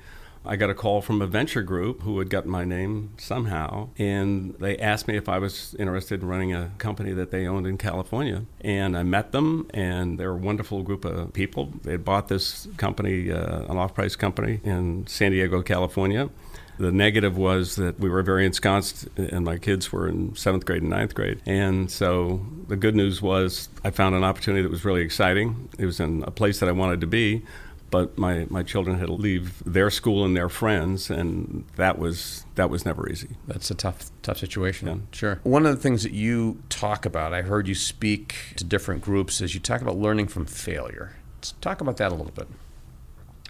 I 0.44 0.56
got 0.56 0.70
a 0.70 0.74
call 0.74 1.02
from 1.02 1.20
a 1.20 1.26
venture 1.26 1.62
group 1.62 2.02
who 2.02 2.18
had 2.18 2.30
gotten 2.30 2.50
my 2.50 2.64
name 2.64 3.10
somehow, 3.18 3.90
and 3.98 4.54
they 4.58 4.78
asked 4.78 5.06
me 5.06 5.16
if 5.16 5.28
I 5.28 5.38
was 5.38 5.76
interested 5.78 6.22
in 6.22 6.28
running 6.28 6.54
a 6.54 6.70
company 6.78 7.12
that 7.12 7.30
they 7.30 7.46
owned 7.46 7.66
in 7.66 7.76
California. 7.76 8.44
And 8.62 8.96
I 8.96 9.02
met 9.02 9.32
them, 9.32 9.68
and 9.74 10.18
they're 10.18 10.32
a 10.32 10.36
wonderful 10.36 10.82
group 10.82 11.04
of 11.04 11.34
people. 11.34 11.72
They 11.82 11.92
had 11.92 12.04
bought 12.06 12.28
this 12.28 12.68
company, 12.78 13.30
uh, 13.30 13.64
an 13.70 13.76
off 13.76 13.94
price 13.94 14.16
company 14.16 14.60
in 14.64 15.06
San 15.06 15.32
Diego, 15.32 15.60
California. 15.60 16.30
The 16.78 16.90
negative 16.90 17.36
was 17.36 17.76
that 17.76 18.00
we 18.00 18.08
were 18.08 18.22
very 18.22 18.46
ensconced, 18.46 19.06
and 19.18 19.44
my 19.44 19.58
kids 19.58 19.92
were 19.92 20.08
in 20.08 20.34
seventh 20.34 20.64
grade 20.64 20.80
and 20.80 20.90
ninth 20.90 21.14
grade. 21.14 21.42
And 21.44 21.90
so 21.90 22.40
the 22.68 22.76
good 22.76 22.96
news 22.96 23.20
was 23.20 23.68
I 23.84 23.90
found 23.90 24.14
an 24.14 24.24
opportunity 24.24 24.62
that 24.62 24.70
was 24.70 24.86
really 24.86 25.02
exciting. 25.02 25.68
It 25.78 25.84
was 25.84 26.00
in 26.00 26.22
a 26.22 26.30
place 26.30 26.60
that 26.60 26.70
I 26.70 26.72
wanted 26.72 27.02
to 27.02 27.06
be 27.06 27.42
but 27.90 28.16
my, 28.16 28.46
my 28.50 28.62
children 28.62 28.98
had 28.98 29.06
to 29.06 29.12
leave 29.12 29.62
their 29.64 29.90
school 29.90 30.24
and 30.24 30.36
their 30.36 30.48
friends, 30.48 31.10
and 31.10 31.64
that 31.76 31.98
was 31.98 32.44
that 32.54 32.70
was 32.70 32.84
never 32.84 33.08
easy. 33.08 33.30
That's 33.46 33.70
a 33.70 33.74
tough 33.74 34.10
tough 34.22 34.38
situation. 34.38 34.88
Yeah. 34.88 34.96
Sure. 35.12 35.40
One 35.42 35.66
of 35.66 35.74
the 35.74 35.82
things 35.82 36.02
that 36.02 36.12
you 36.12 36.62
talk 36.68 37.04
about, 37.04 37.34
I 37.34 37.42
heard 37.42 37.68
you 37.68 37.74
speak 37.74 38.54
to 38.56 38.64
different 38.64 39.02
groups, 39.02 39.40
is 39.40 39.54
you 39.54 39.60
talk 39.60 39.80
about 39.80 39.96
learning 39.96 40.28
from 40.28 40.46
failure. 40.46 41.16
Let's 41.36 41.52
talk 41.60 41.80
about 41.80 41.96
that 41.98 42.12
a 42.12 42.14
little 42.14 42.32
bit. 42.32 42.48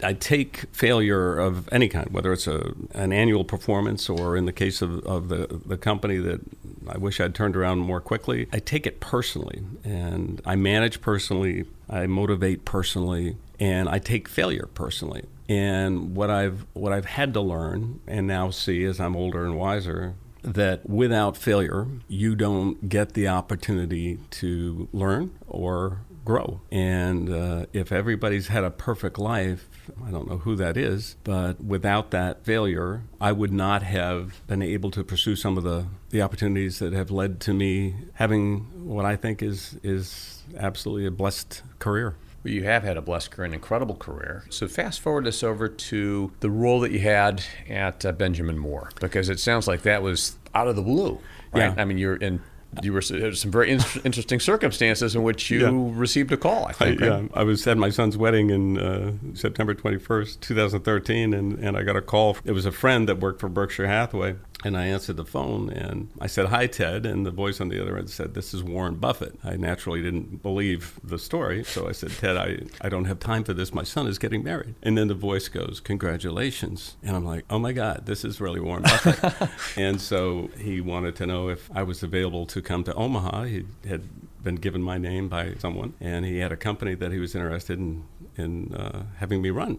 I 0.03 0.15
take 0.15 0.65
failure 0.73 1.39
of 1.39 1.69
any 1.73 1.89
kind, 1.89 2.09
whether 2.11 2.33
it's 2.33 2.47
a, 2.47 2.75
an 2.95 3.13
annual 3.13 3.45
performance 3.45 4.09
or 4.09 4.37
in 4.37 4.47
the 4.47 4.53
case 4.53 4.83
of, 4.83 5.05
of 5.07 5.29
the, 5.29 5.61
the 5.67 5.77
company 5.77 6.19
that 6.19 6.41
I 6.89 6.99
wish 6.99 7.21
I'd 7.21 7.35
turned 7.35 7.57
around 7.57 7.81
more 7.81 8.01
quickly, 8.01 8.49
I 8.53 8.59
take 8.59 8.87
it 8.87 9.01
personally. 9.01 9.63
And 9.85 10.41
I 10.45 10.57
manage 10.57 11.01
personally, 11.01 11.65
I 11.89 12.07
motivate 12.07 12.65
personally, 12.65 13.37
and 13.59 13.89
I 13.89 13.99
take 13.99 14.29
failure 14.29 14.69
personally. 14.75 15.25
And 15.49 16.15
what 16.15 16.31
I've 16.31 16.65
what 16.75 16.93
I've 16.93 17.07
had 17.07 17.35
to 17.35 17.41
learn 17.41 18.01
and 18.07 18.27
now 18.27 18.51
see 18.51 18.85
as 18.85 19.01
I'm 19.01 19.17
older 19.17 19.45
and 19.45 19.57
wiser 19.57 20.15
that 20.43 20.89
without 20.89 21.37
failure 21.37 21.87
you 22.09 22.35
don't 22.35 22.89
get 22.89 23.15
the 23.15 23.29
opportunity 23.29 24.19
to 24.31 24.89
learn 24.93 25.33
or 25.47 25.99
grow. 26.25 26.61
And 26.71 27.31
uh, 27.31 27.67
if 27.73 27.93
everybody's 27.93 28.49
had 28.49 28.65
a 28.65 28.71
perfect 28.71 29.19
life, 29.19 29.69
I 30.07 30.11
don't 30.11 30.29
know 30.29 30.39
who 30.39 30.57
that 30.57 30.77
is, 30.77 31.17
but 31.25 31.63
without 31.63 32.11
that 32.11 32.45
failure, 32.45 33.03
I 33.21 33.33
would 33.33 33.53
not 33.53 33.83
have 33.83 34.47
been 34.47 34.63
able 34.63 34.91
to 34.93 35.05
pursue 35.05 35.37
some 35.37 35.57
of 35.57 35.65
the, 35.65 35.87
the 36.11 36.23
opportunities 36.23 36.79
that 36.79 36.93
have 36.93 37.11
led 37.11 37.41
to 37.41 37.55
me 37.55 37.95
having 38.15 38.87
what 38.87 39.05
I 39.05 39.17
think 39.17 39.43
is 39.43 39.79
is 39.83 40.43
absolutely 40.57 41.07
a 41.07 41.11
blessed 41.11 41.63
career. 41.79 42.17
Well, 42.43 42.55
you 42.55 42.65
have 42.65 42.83
had 42.85 42.97
a 42.97 43.03
blessed 43.03 43.31
career, 43.31 43.47
an 43.47 43.55
incredible 43.55 43.97
career. 43.97 44.45
So 44.49 44.67
fast 44.67 45.01
forward 45.01 45.27
us 45.27 45.43
over 45.43 45.69
to 45.69 46.33
the 46.41 46.51
role 46.51 46.81
that 46.81 46.91
you 46.91 47.01
had 47.01 47.45
at 47.69 48.05
uh, 48.05 48.13
Benjamin 48.13 48.59
Moore, 48.59 48.91
because 49.01 49.29
it 49.29 49.39
sounds 49.39 49.69
like 49.69 49.83
that 49.83 50.03
was 50.03 50.37
out 50.55 50.67
of 50.67 50.75
the 50.75 50.83
blue, 50.83 51.21
right? 51.53 51.75
Yeah. 51.75 51.75
I 51.77 51.85
mean, 51.85 51.99
you're 51.99 52.17
in. 52.17 52.41
You 52.83 52.93
were 52.93 53.01
there 53.01 53.23
were 53.23 53.33
some 53.33 53.51
very 53.51 53.71
in- 53.71 53.81
interesting 54.05 54.39
circumstances 54.41 55.17
in 55.17 55.23
which 55.23 55.51
you 55.51 55.61
Yeah. 55.61 55.71
received 55.99 56.31
a 56.33 56.37
call. 56.37 56.67
I 56.67 56.75
I, 56.85 56.89
right? 56.91 57.01
yeah, 57.01 57.23
I 57.35 57.43
was 57.43 57.67
at 57.67 57.77
my 57.77 57.91
son's 57.91 58.17
wedding 58.17 58.51
in 58.51 58.79
uh, 58.79 59.13
September 59.35 59.75
21st, 59.75 60.41
2013, 60.41 61.35
and, 61.35 61.59
and 61.59 61.77
I 61.77 61.83
got 61.83 61.97
a 61.97 62.03
call. 62.03 62.37
It 62.45 62.53
was 62.53 62.67
a 62.67 62.73
friend 62.73 63.09
that 63.09 63.19
worked 63.19 63.41
for 63.41 63.49
Berkshire 63.49 63.87
Hathaway, 63.89 64.37
and 64.63 64.77
I 64.77 64.87
answered 64.87 65.17
the 65.17 65.25
phone 65.25 65.71
and 65.71 66.11
I 66.21 66.27
said, 66.27 66.47
Hi, 66.47 66.67
Ted. 66.67 67.07
And 67.07 67.25
the 67.25 67.31
voice 67.31 67.61
on 67.61 67.69
the 67.69 67.81
other 67.81 67.97
end 67.97 68.11
said, 68.11 68.35
This 68.35 68.53
is 68.53 68.63
Warren 68.63 68.97
Buffett. 68.97 69.39
I 69.43 69.57
naturally 69.57 70.03
didn't 70.03 70.43
believe 70.43 71.01
the 71.03 71.19
story, 71.19 71.65
so 71.65 71.89
I 71.89 71.93
said, 71.93 72.11
Ted, 72.11 72.37
I, 72.37 72.59
I 72.81 72.89
don't 72.89 73.07
have 73.07 73.19
time 73.21 73.45
for 73.45 73.55
this. 73.55 73.73
My 73.73 73.83
son 73.83 74.07
is 74.07 74.19
getting 74.19 74.45
married. 74.45 74.75
And 74.83 74.99
then 74.99 75.09
the 75.09 75.15
voice 75.15 75.49
goes, 75.49 75.81
Congratulations. 75.81 76.97
And 77.03 77.17
I'm 77.17 77.25
like, 77.25 77.45
Oh 77.49 77.59
my 77.59 77.73
God, 77.73 78.07
this 78.07 78.25
is 78.25 78.41
really 78.41 78.61
Warren 78.61 78.83
Buffett. 78.83 79.49
and 79.77 80.01
so 80.01 80.51
he 80.59 80.81
wanted 80.81 81.17
to 81.17 81.27
know 81.27 81.49
if 81.49 81.71
I 81.75 81.83
was 81.83 82.03
available 82.03 82.47
to 82.47 82.61
come 82.61 82.85
to 82.85 82.95
Omaha. 82.95 83.45
He 83.45 83.65
had 83.89 84.03
been 84.43 84.57
given 84.57 84.83
my 84.83 84.99
name 84.99 85.29
by 85.29 85.55
someone, 85.59 85.95
and 86.01 86.25
he 86.25 86.39
had 86.39 86.53
a 86.53 86.57
company 86.57 86.95
that 86.95 87.13
he 87.13 87.19
was 87.19 87.35
interested 87.35 87.79
in 87.79 88.05
in 88.37 88.75
uh, 88.75 89.05
having 89.19 89.43
me 89.43 89.51
run. 89.51 89.79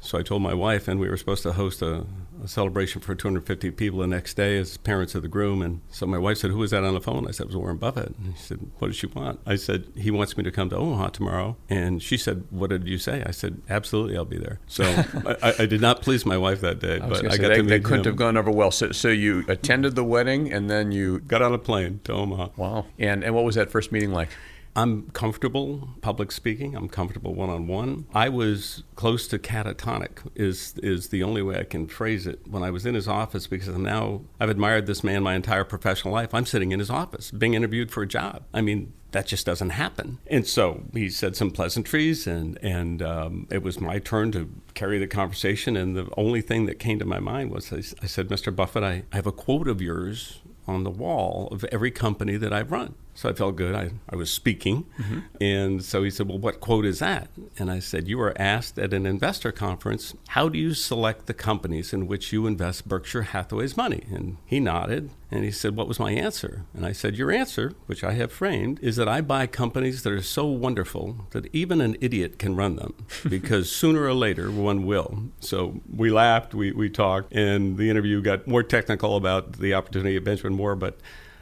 So 0.00 0.18
I 0.18 0.22
told 0.22 0.42
my 0.42 0.54
wife, 0.54 0.86
and 0.86 1.00
we 1.00 1.08
were 1.08 1.16
supposed 1.16 1.42
to 1.42 1.52
host 1.52 1.82
a, 1.82 2.06
a 2.42 2.48
celebration 2.48 3.00
for 3.00 3.14
250 3.14 3.70
people 3.72 4.00
the 4.00 4.06
next 4.06 4.34
day 4.34 4.58
as 4.58 4.76
parents 4.76 5.14
of 5.14 5.22
the 5.22 5.28
groom. 5.28 5.62
And 5.62 5.80
so 5.90 6.06
my 6.06 6.18
wife 6.18 6.38
said, 6.38 6.50
"Who 6.50 6.58
was 6.58 6.70
that 6.70 6.84
on 6.84 6.94
the 6.94 7.00
phone?" 7.00 7.26
I 7.26 7.32
said, 7.32 7.44
"It 7.44 7.48
was 7.48 7.56
Warren 7.56 7.76
Buffett." 7.76 8.14
And 8.18 8.36
she 8.36 8.42
said, 8.42 8.70
"What 8.78 8.88
does 8.88 8.96
she 8.96 9.06
want?" 9.06 9.40
I 9.46 9.56
said, 9.56 9.84
"He 9.96 10.10
wants 10.10 10.36
me 10.36 10.44
to 10.44 10.50
come 10.50 10.68
to 10.70 10.76
Omaha 10.76 11.08
tomorrow." 11.08 11.56
And 11.68 12.02
she 12.02 12.16
said, 12.16 12.44
"What 12.50 12.70
did 12.70 12.86
you 12.88 12.98
say?" 12.98 13.22
I 13.26 13.30
said, 13.30 13.62
"Absolutely, 13.68 14.16
I'll 14.16 14.24
be 14.24 14.38
there." 14.38 14.60
So 14.66 14.84
I, 15.42 15.54
I 15.60 15.66
did 15.66 15.80
not 15.80 16.02
please 16.02 16.24
my 16.26 16.36
wife 16.36 16.60
that 16.60 16.80
day, 16.80 16.96
I 17.00 17.08
but 17.08 17.24
I 17.26 17.30
say, 17.30 17.38
got 17.38 17.48
that, 17.48 17.56
to 17.56 17.62
meet 17.62 17.84
couldn't 17.84 18.06
him. 18.06 18.12
have 18.12 18.16
gone 18.16 18.36
over 18.36 18.50
well. 18.50 18.70
So, 18.70 18.92
so 18.92 19.08
you 19.08 19.44
attended 19.48 19.94
the 19.94 20.04
wedding 20.04 20.52
and 20.52 20.70
then 20.70 20.92
you. 20.92 21.20
Got 21.20 21.42
on 21.42 21.52
a 21.52 21.58
plane 21.58 22.00
to 22.04 22.12
Omaha. 22.12 22.48
Wow. 22.56 22.86
And 22.98 23.24
and 23.24 23.34
what 23.34 23.44
was 23.44 23.54
that 23.56 23.70
first 23.70 23.92
meeting 23.92 24.12
like? 24.12 24.28
I'm 24.78 25.10
comfortable 25.10 25.88
public 26.02 26.30
speaking. 26.30 26.76
I'm 26.76 26.88
comfortable 26.88 27.34
one 27.34 27.50
on 27.50 27.66
one. 27.66 28.06
I 28.14 28.28
was 28.28 28.84
close 28.94 29.26
to 29.26 29.36
catatonic 29.36 30.20
is 30.36 30.74
is 30.84 31.08
the 31.08 31.24
only 31.24 31.42
way 31.42 31.58
I 31.58 31.64
can 31.64 31.88
phrase 31.88 32.28
it. 32.28 32.46
When 32.46 32.62
I 32.62 32.70
was 32.70 32.86
in 32.86 32.94
his 32.94 33.08
office, 33.08 33.48
because 33.48 33.66
now 33.76 34.20
I've 34.38 34.50
admired 34.50 34.86
this 34.86 35.02
man 35.02 35.24
my 35.24 35.34
entire 35.34 35.64
professional 35.64 36.14
life. 36.14 36.32
I'm 36.32 36.46
sitting 36.46 36.70
in 36.70 36.78
his 36.78 36.90
office 36.90 37.32
being 37.32 37.54
interviewed 37.54 37.90
for 37.90 38.04
a 38.04 38.06
job. 38.06 38.44
I 38.54 38.60
mean, 38.60 38.92
that 39.10 39.26
just 39.26 39.44
doesn't 39.44 39.70
happen. 39.70 40.18
And 40.28 40.46
so 40.46 40.84
he 40.92 41.10
said 41.10 41.34
some 41.34 41.50
pleasantries, 41.50 42.28
and 42.28 42.56
and 42.62 43.02
um, 43.02 43.48
it 43.50 43.64
was 43.64 43.80
my 43.80 43.98
turn 43.98 44.30
to 44.30 44.48
carry 44.74 45.00
the 45.00 45.08
conversation. 45.08 45.76
And 45.76 45.96
the 45.96 46.08
only 46.16 46.40
thing 46.40 46.66
that 46.66 46.78
came 46.78 47.00
to 47.00 47.04
my 47.04 47.18
mind 47.18 47.50
was 47.50 47.72
I, 47.72 47.78
I 48.00 48.06
said, 48.06 48.28
Mr. 48.28 48.54
Buffett, 48.54 48.84
I, 48.84 49.02
I 49.12 49.16
have 49.16 49.26
a 49.26 49.32
quote 49.32 49.66
of 49.66 49.82
yours 49.82 50.38
on 50.68 50.84
the 50.84 50.90
wall 50.90 51.48
of 51.50 51.64
every 51.64 51.90
company 51.90 52.36
that 52.36 52.52
I've 52.52 52.70
run. 52.70 52.94
So 53.18 53.28
I 53.28 53.32
felt 53.32 53.56
good. 53.56 53.74
I, 53.74 53.90
I 54.08 54.14
was 54.14 54.30
speaking. 54.30 54.86
Mm-hmm. 54.96 55.18
And 55.40 55.84
so 55.84 56.04
he 56.04 56.10
said, 56.10 56.28
Well, 56.28 56.38
what 56.38 56.60
quote 56.60 56.86
is 56.86 57.00
that? 57.00 57.28
And 57.58 57.68
I 57.68 57.80
said, 57.80 58.06
You 58.06 58.16
were 58.16 58.32
asked 58.40 58.78
at 58.78 58.94
an 58.94 59.06
investor 59.06 59.50
conference, 59.50 60.14
How 60.28 60.48
do 60.48 60.56
you 60.56 60.72
select 60.72 61.26
the 61.26 61.34
companies 61.34 61.92
in 61.92 62.06
which 62.06 62.32
you 62.32 62.46
invest 62.46 62.86
Berkshire 62.86 63.22
Hathaway's 63.22 63.76
money? 63.76 64.04
And 64.08 64.36
he 64.46 64.60
nodded 64.60 65.10
and 65.32 65.42
he 65.42 65.50
said, 65.50 65.74
What 65.74 65.88
was 65.88 65.98
my 65.98 66.12
answer? 66.12 66.64
And 66.72 66.86
I 66.86 66.92
said, 66.92 67.16
Your 67.16 67.32
answer, 67.32 67.72
which 67.86 68.04
I 68.04 68.12
have 68.12 68.30
framed, 68.30 68.78
is 68.84 68.94
that 68.94 69.08
I 69.08 69.20
buy 69.20 69.48
companies 69.48 70.04
that 70.04 70.12
are 70.12 70.22
so 70.22 70.46
wonderful 70.46 71.26
that 71.30 71.52
even 71.52 71.80
an 71.80 71.96
idiot 72.00 72.38
can 72.38 72.54
run 72.54 72.76
them 72.76 72.94
because 73.28 73.68
sooner 73.68 74.04
or 74.04 74.14
later 74.14 74.48
one 74.48 74.86
will. 74.86 75.24
So 75.40 75.80
we 75.92 76.12
laughed, 76.12 76.54
we, 76.54 76.70
we 76.70 76.88
talked, 76.88 77.32
and 77.32 77.78
the 77.78 77.90
interview 77.90 78.22
got 78.22 78.46
more 78.46 78.62
technical 78.62 79.16
about 79.16 79.54
the 79.54 79.74
opportunity 79.74 80.16
at 80.16 80.22
Benjamin 80.22 80.54
Moore, 80.54 80.76
but 80.76 81.00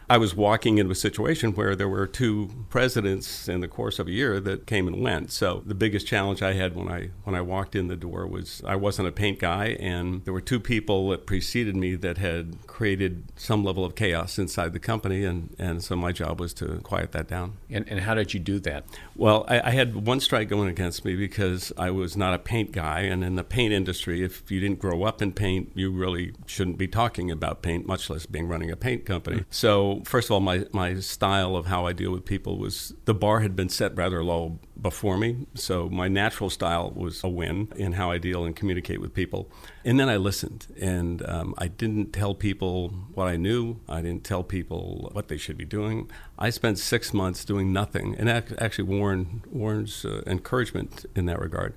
I 0.08 0.18
was 0.18 0.34
walking 0.34 0.78
into 0.78 0.92
a 0.92 0.96
situation 0.96 1.52
where 1.52 1.74
there 1.74 1.88
were 1.88 2.06
two 2.06 2.66
presidents 2.70 3.48
in 3.48 3.60
the 3.60 3.68
course 3.68 3.98
of 3.98 4.06
a 4.06 4.12
year 4.12 4.38
that 4.40 4.66
came 4.66 4.86
and 4.86 5.02
went. 5.02 5.32
So 5.32 5.62
the 5.66 5.74
biggest 5.74 6.06
challenge 6.06 6.42
I 6.42 6.52
had 6.52 6.76
when 6.76 6.88
I 6.88 7.10
when 7.24 7.34
I 7.34 7.40
walked 7.40 7.74
in 7.74 7.88
the 7.88 7.96
door 7.96 8.26
was 8.26 8.62
I 8.64 8.76
wasn't 8.76 9.08
a 9.08 9.12
paint 9.12 9.40
guy, 9.40 9.76
and 9.80 10.24
there 10.24 10.32
were 10.32 10.40
two 10.40 10.60
people 10.60 11.08
that 11.10 11.26
preceded 11.26 11.76
me 11.76 11.96
that 11.96 12.18
had 12.18 12.66
created 12.66 13.24
some 13.36 13.64
level 13.64 13.84
of 13.84 13.94
chaos 13.94 14.38
inside 14.38 14.72
the 14.72 14.78
company, 14.78 15.24
and, 15.24 15.54
and 15.58 15.82
so 15.82 15.96
my 15.96 16.12
job 16.12 16.38
was 16.38 16.52
to 16.54 16.78
quiet 16.82 17.12
that 17.12 17.26
down. 17.26 17.56
And, 17.70 17.88
and 17.88 18.00
how 18.00 18.14
did 18.14 18.34
you 18.34 18.40
do 18.40 18.60
that? 18.60 18.84
Well, 19.16 19.44
I, 19.48 19.60
I 19.60 19.70
had 19.70 20.06
one 20.06 20.20
strike 20.20 20.48
going 20.48 20.68
against 20.68 21.04
me 21.04 21.16
because 21.16 21.72
I 21.76 21.90
was 21.90 22.16
not 22.16 22.34
a 22.34 22.38
paint 22.38 22.72
guy, 22.72 23.00
and 23.00 23.24
in 23.24 23.34
the 23.34 23.44
paint 23.44 23.72
industry, 23.72 24.22
if 24.22 24.50
you 24.50 24.60
didn't 24.60 24.78
grow 24.78 25.04
up 25.04 25.20
in 25.20 25.32
paint, 25.32 25.72
you 25.74 25.90
really 25.90 26.32
shouldn't 26.46 26.78
be 26.78 26.86
talking 26.86 27.30
about 27.30 27.62
paint, 27.62 27.86
much 27.86 28.10
less 28.10 28.26
being 28.26 28.46
running 28.46 28.70
a 28.70 28.76
paint 28.76 29.04
company. 29.04 29.38
Mm. 29.38 29.44
So, 29.50 29.95
first 30.04 30.28
of 30.28 30.32
all, 30.32 30.40
my 30.40 30.66
my 30.72 31.00
style 31.00 31.56
of 31.56 31.66
how 31.66 31.86
I 31.86 31.92
deal 31.92 32.10
with 32.10 32.24
people 32.24 32.58
was 32.58 32.94
the 33.04 33.14
bar 33.14 33.40
had 33.40 33.54
been 33.56 33.68
set 33.68 33.96
rather 33.96 34.22
low 34.22 34.58
before 34.80 35.16
me, 35.16 35.46
so 35.54 35.88
my 35.88 36.08
natural 36.08 36.50
style 36.50 36.92
was 36.94 37.24
a 37.24 37.28
win 37.28 37.72
in 37.76 37.92
how 37.92 38.10
I 38.10 38.18
deal 38.18 38.44
and 38.44 38.54
communicate 38.54 39.00
with 39.00 39.14
people. 39.14 39.50
And 39.84 39.98
then 39.98 40.08
I 40.08 40.16
listened, 40.16 40.66
and 40.80 41.26
um, 41.28 41.54
I 41.58 41.68
didn't 41.68 42.12
tell 42.12 42.34
people 42.34 42.88
what 43.14 43.28
I 43.28 43.36
knew. 43.36 43.80
I 43.88 44.02
didn't 44.02 44.24
tell 44.24 44.42
people 44.42 45.10
what 45.12 45.28
they 45.28 45.36
should 45.36 45.56
be 45.56 45.64
doing. 45.64 46.10
I 46.38 46.50
spent 46.50 46.78
six 46.78 47.14
months 47.14 47.44
doing 47.44 47.72
nothing, 47.72 48.14
and 48.18 48.28
ac- 48.28 48.56
actually, 48.58 48.84
Warren 48.84 49.42
Warren's 49.50 50.04
uh, 50.04 50.22
encouragement 50.26 51.06
in 51.14 51.26
that 51.26 51.40
regard. 51.40 51.74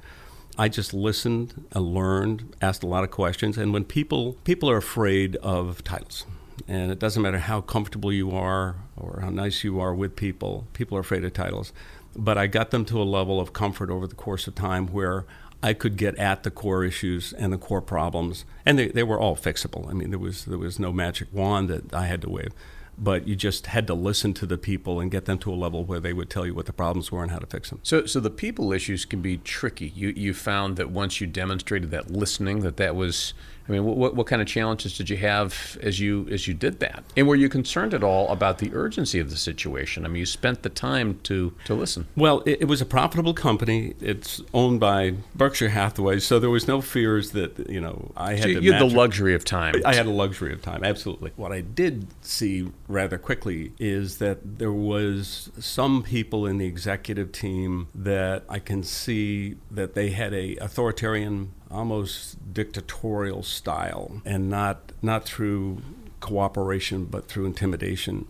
I 0.57 0.67
just 0.67 0.93
listened, 0.93 1.67
I 1.73 1.79
learned, 1.79 2.53
asked 2.61 2.83
a 2.83 2.87
lot 2.87 3.05
of 3.05 3.11
questions, 3.11 3.57
and 3.57 3.71
when 3.71 3.85
people 3.85 4.33
people 4.43 4.69
are 4.69 4.77
afraid 4.77 5.37
of 5.37 5.83
titles, 5.85 6.25
and 6.67 6.91
it 6.91 6.99
doesn't 6.99 7.21
matter 7.21 7.39
how 7.39 7.61
comfortable 7.61 8.11
you 8.11 8.31
are 8.31 8.75
or 8.97 9.19
how 9.21 9.29
nice 9.29 9.63
you 9.63 9.79
are 9.79 9.93
with 9.93 10.15
people, 10.15 10.67
people 10.73 10.97
are 10.97 11.01
afraid 11.01 11.23
of 11.23 11.33
titles. 11.33 11.73
But 12.15 12.37
I 12.37 12.47
got 12.47 12.71
them 12.71 12.85
to 12.85 13.01
a 13.01 13.03
level 13.03 13.39
of 13.39 13.53
comfort 13.53 13.89
over 13.89 14.07
the 14.07 14.15
course 14.15 14.47
of 14.47 14.55
time 14.55 14.87
where 14.87 15.25
I 15.61 15.73
could 15.73 15.97
get 15.97 16.15
at 16.15 16.43
the 16.43 16.51
core 16.51 16.83
issues 16.85 17.33
and 17.33 17.51
the 17.51 17.57
core 17.57 17.81
problems, 17.81 18.45
and 18.65 18.79
they, 18.79 18.87
they 18.87 19.03
were 19.03 19.19
all 19.19 19.35
fixable. 19.35 19.89
I 19.89 19.93
mean, 19.93 20.09
there 20.09 20.19
was 20.19 20.45
there 20.45 20.57
was 20.57 20.79
no 20.79 20.93
magic 20.93 21.27
wand 21.33 21.69
that 21.69 21.93
I 21.93 22.05
had 22.05 22.21
to 22.21 22.29
wave, 22.29 22.53
but 22.97 23.27
you 23.27 23.35
just 23.35 23.67
had 23.67 23.85
to 23.87 23.93
listen 23.93 24.33
to 24.35 24.45
the 24.45 24.57
people 24.57 25.01
and 25.01 25.11
get 25.11 25.25
them 25.25 25.37
to 25.39 25.51
a 25.51 25.55
level 25.55 25.83
where 25.83 25.99
they 25.99 26.13
would 26.13 26.29
tell 26.29 26.45
you 26.45 26.53
what 26.53 26.65
the 26.65 26.73
problems 26.73 27.11
were 27.11 27.23
and 27.23 27.31
how 27.31 27.39
to 27.39 27.45
fix 27.45 27.69
them. 27.69 27.79
So, 27.83 28.05
so 28.05 28.21
the 28.21 28.29
people 28.29 28.71
issues 28.71 29.03
can 29.03 29.21
be 29.21 29.37
tricky. 29.37 29.91
You 29.93 30.09
you 30.15 30.33
found 30.33 30.77
that 30.77 30.91
once 30.91 31.19
you 31.19 31.27
demonstrated 31.27 31.91
that 31.91 32.09
listening, 32.09 32.61
that 32.61 32.77
that 32.77 32.95
was. 32.95 33.33
I 33.69 33.73
mean, 33.73 33.85
what, 33.85 34.15
what 34.15 34.25
kind 34.25 34.41
of 34.41 34.47
challenges 34.47 34.97
did 34.97 35.09
you 35.09 35.17
have 35.17 35.77
as 35.81 35.99
you 35.99 36.27
as 36.31 36.47
you 36.47 36.55
did 36.55 36.79
that? 36.79 37.03
And 37.15 37.27
were 37.27 37.35
you 37.35 37.49
concerned 37.49 37.93
at 37.93 38.03
all 38.03 38.27
about 38.29 38.57
the 38.57 38.73
urgency 38.73 39.19
of 39.19 39.29
the 39.29 39.37
situation? 39.37 40.05
I 40.05 40.07
mean, 40.07 40.19
you 40.19 40.25
spent 40.25 40.63
the 40.63 40.69
time 40.69 41.19
to 41.23 41.53
to 41.65 41.75
listen. 41.75 42.07
Well, 42.15 42.41
it, 42.47 42.61
it 42.61 42.65
was 42.65 42.81
a 42.81 42.85
profitable 42.85 43.35
company. 43.35 43.93
It's 44.01 44.41
owned 44.53 44.79
by 44.79 45.13
Berkshire 45.35 45.69
Hathaway, 45.69 46.19
so 46.19 46.39
there 46.39 46.49
was 46.49 46.67
no 46.67 46.81
fears 46.81 47.31
that 47.31 47.69
you 47.69 47.79
know 47.79 48.11
I 48.17 48.31
had 48.31 48.41
So 48.41 48.47
you, 48.47 48.55
to 48.55 48.63
you 48.63 48.73
had 48.73 48.81
the 48.81 48.95
luxury 48.95 49.35
of 49.35 49.45
time. 49.45 49.75
I 49.85 49.93
had 49.93 50.07
a 50.07 50.11
luxury 50.11 50.51
of 50.51 50.63
time, 50.63 50.83
absolutely. 50.83 51.31
What 51.35 51.51
I 51.51 51.61
did 51.61 52.07
see 52.21 52.71
rather 52.87 53.19
quickly 53.19 53.73
is 53.77 54.17
that 54.17 54.57
there 54.57 54.73
was 54.73 55.51
some 55.59 56.01
people 56.01 56.47
in 56.47 56.57
the 56.57 56.65
executive 56.65 57.31
team 57.31 57.87
that 57.93 58.43
I 58.49 58.57
can 58.57 58.81
see 58.83 59.57
that 59.69 59.93
they 59.93 60.09
had 60.09 60.33
a 60.33 60.55
authoritarian, 60.55 61.53
almost 61.71 62.53
dictatorial 62.53 63.43
style, 63.43 64.21
and 64.25 64.49
not 64.49 64.91
not 65.01 65.25
through 65.25 65.81
cooperation, 66.19 67.05
but 67.05 67.27
through 67.27 67.45
intimidation. 67.45 68.27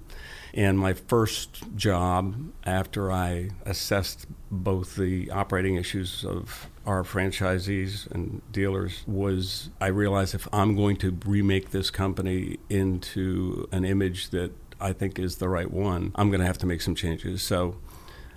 And 0.54 0.80
my 0.80 0.94
first 0.94 1.76
job 1.76 2.36
after 2.66 3.12
I 3.12 3.52
assessed 3.66 4.26
both 4.50 4.96
the 4.96 5.30
operating 5.30 5.76
issues 5.76 6.26
of 6.26 6.68
our 6.86 7.04
franchisees 7.04 8.10
and 8.10 8.42
dealers 8.52 9.04
was 9.06 9.70
I 9.80 9.88
realized 9.88 10.34
if 10.34 10.48
I'm 10.52 10.76
going 10.76 10.98
to 10.98 11.18
remake 11.26 11.70
this 11.70 11.92
company 11.92 12.58
into 12.68 13.68
an 13.72 13.86
image 13.86 14.30
that 14.30 14.52
I 14.82 14.94
think 14.94 15.20
is 15.20 15.36
the 15.36 15.50
right 15.50 15.70
one, 15.70 16.12
I'm 16.16 16.30
going 16.30 16.40
to 16.40 16.48
have 16.48 16.58
to 16.60 16.66
make 16.66 16.82
some 16.82 16.96
changes. 16.96 17.44
So 17.44 17.76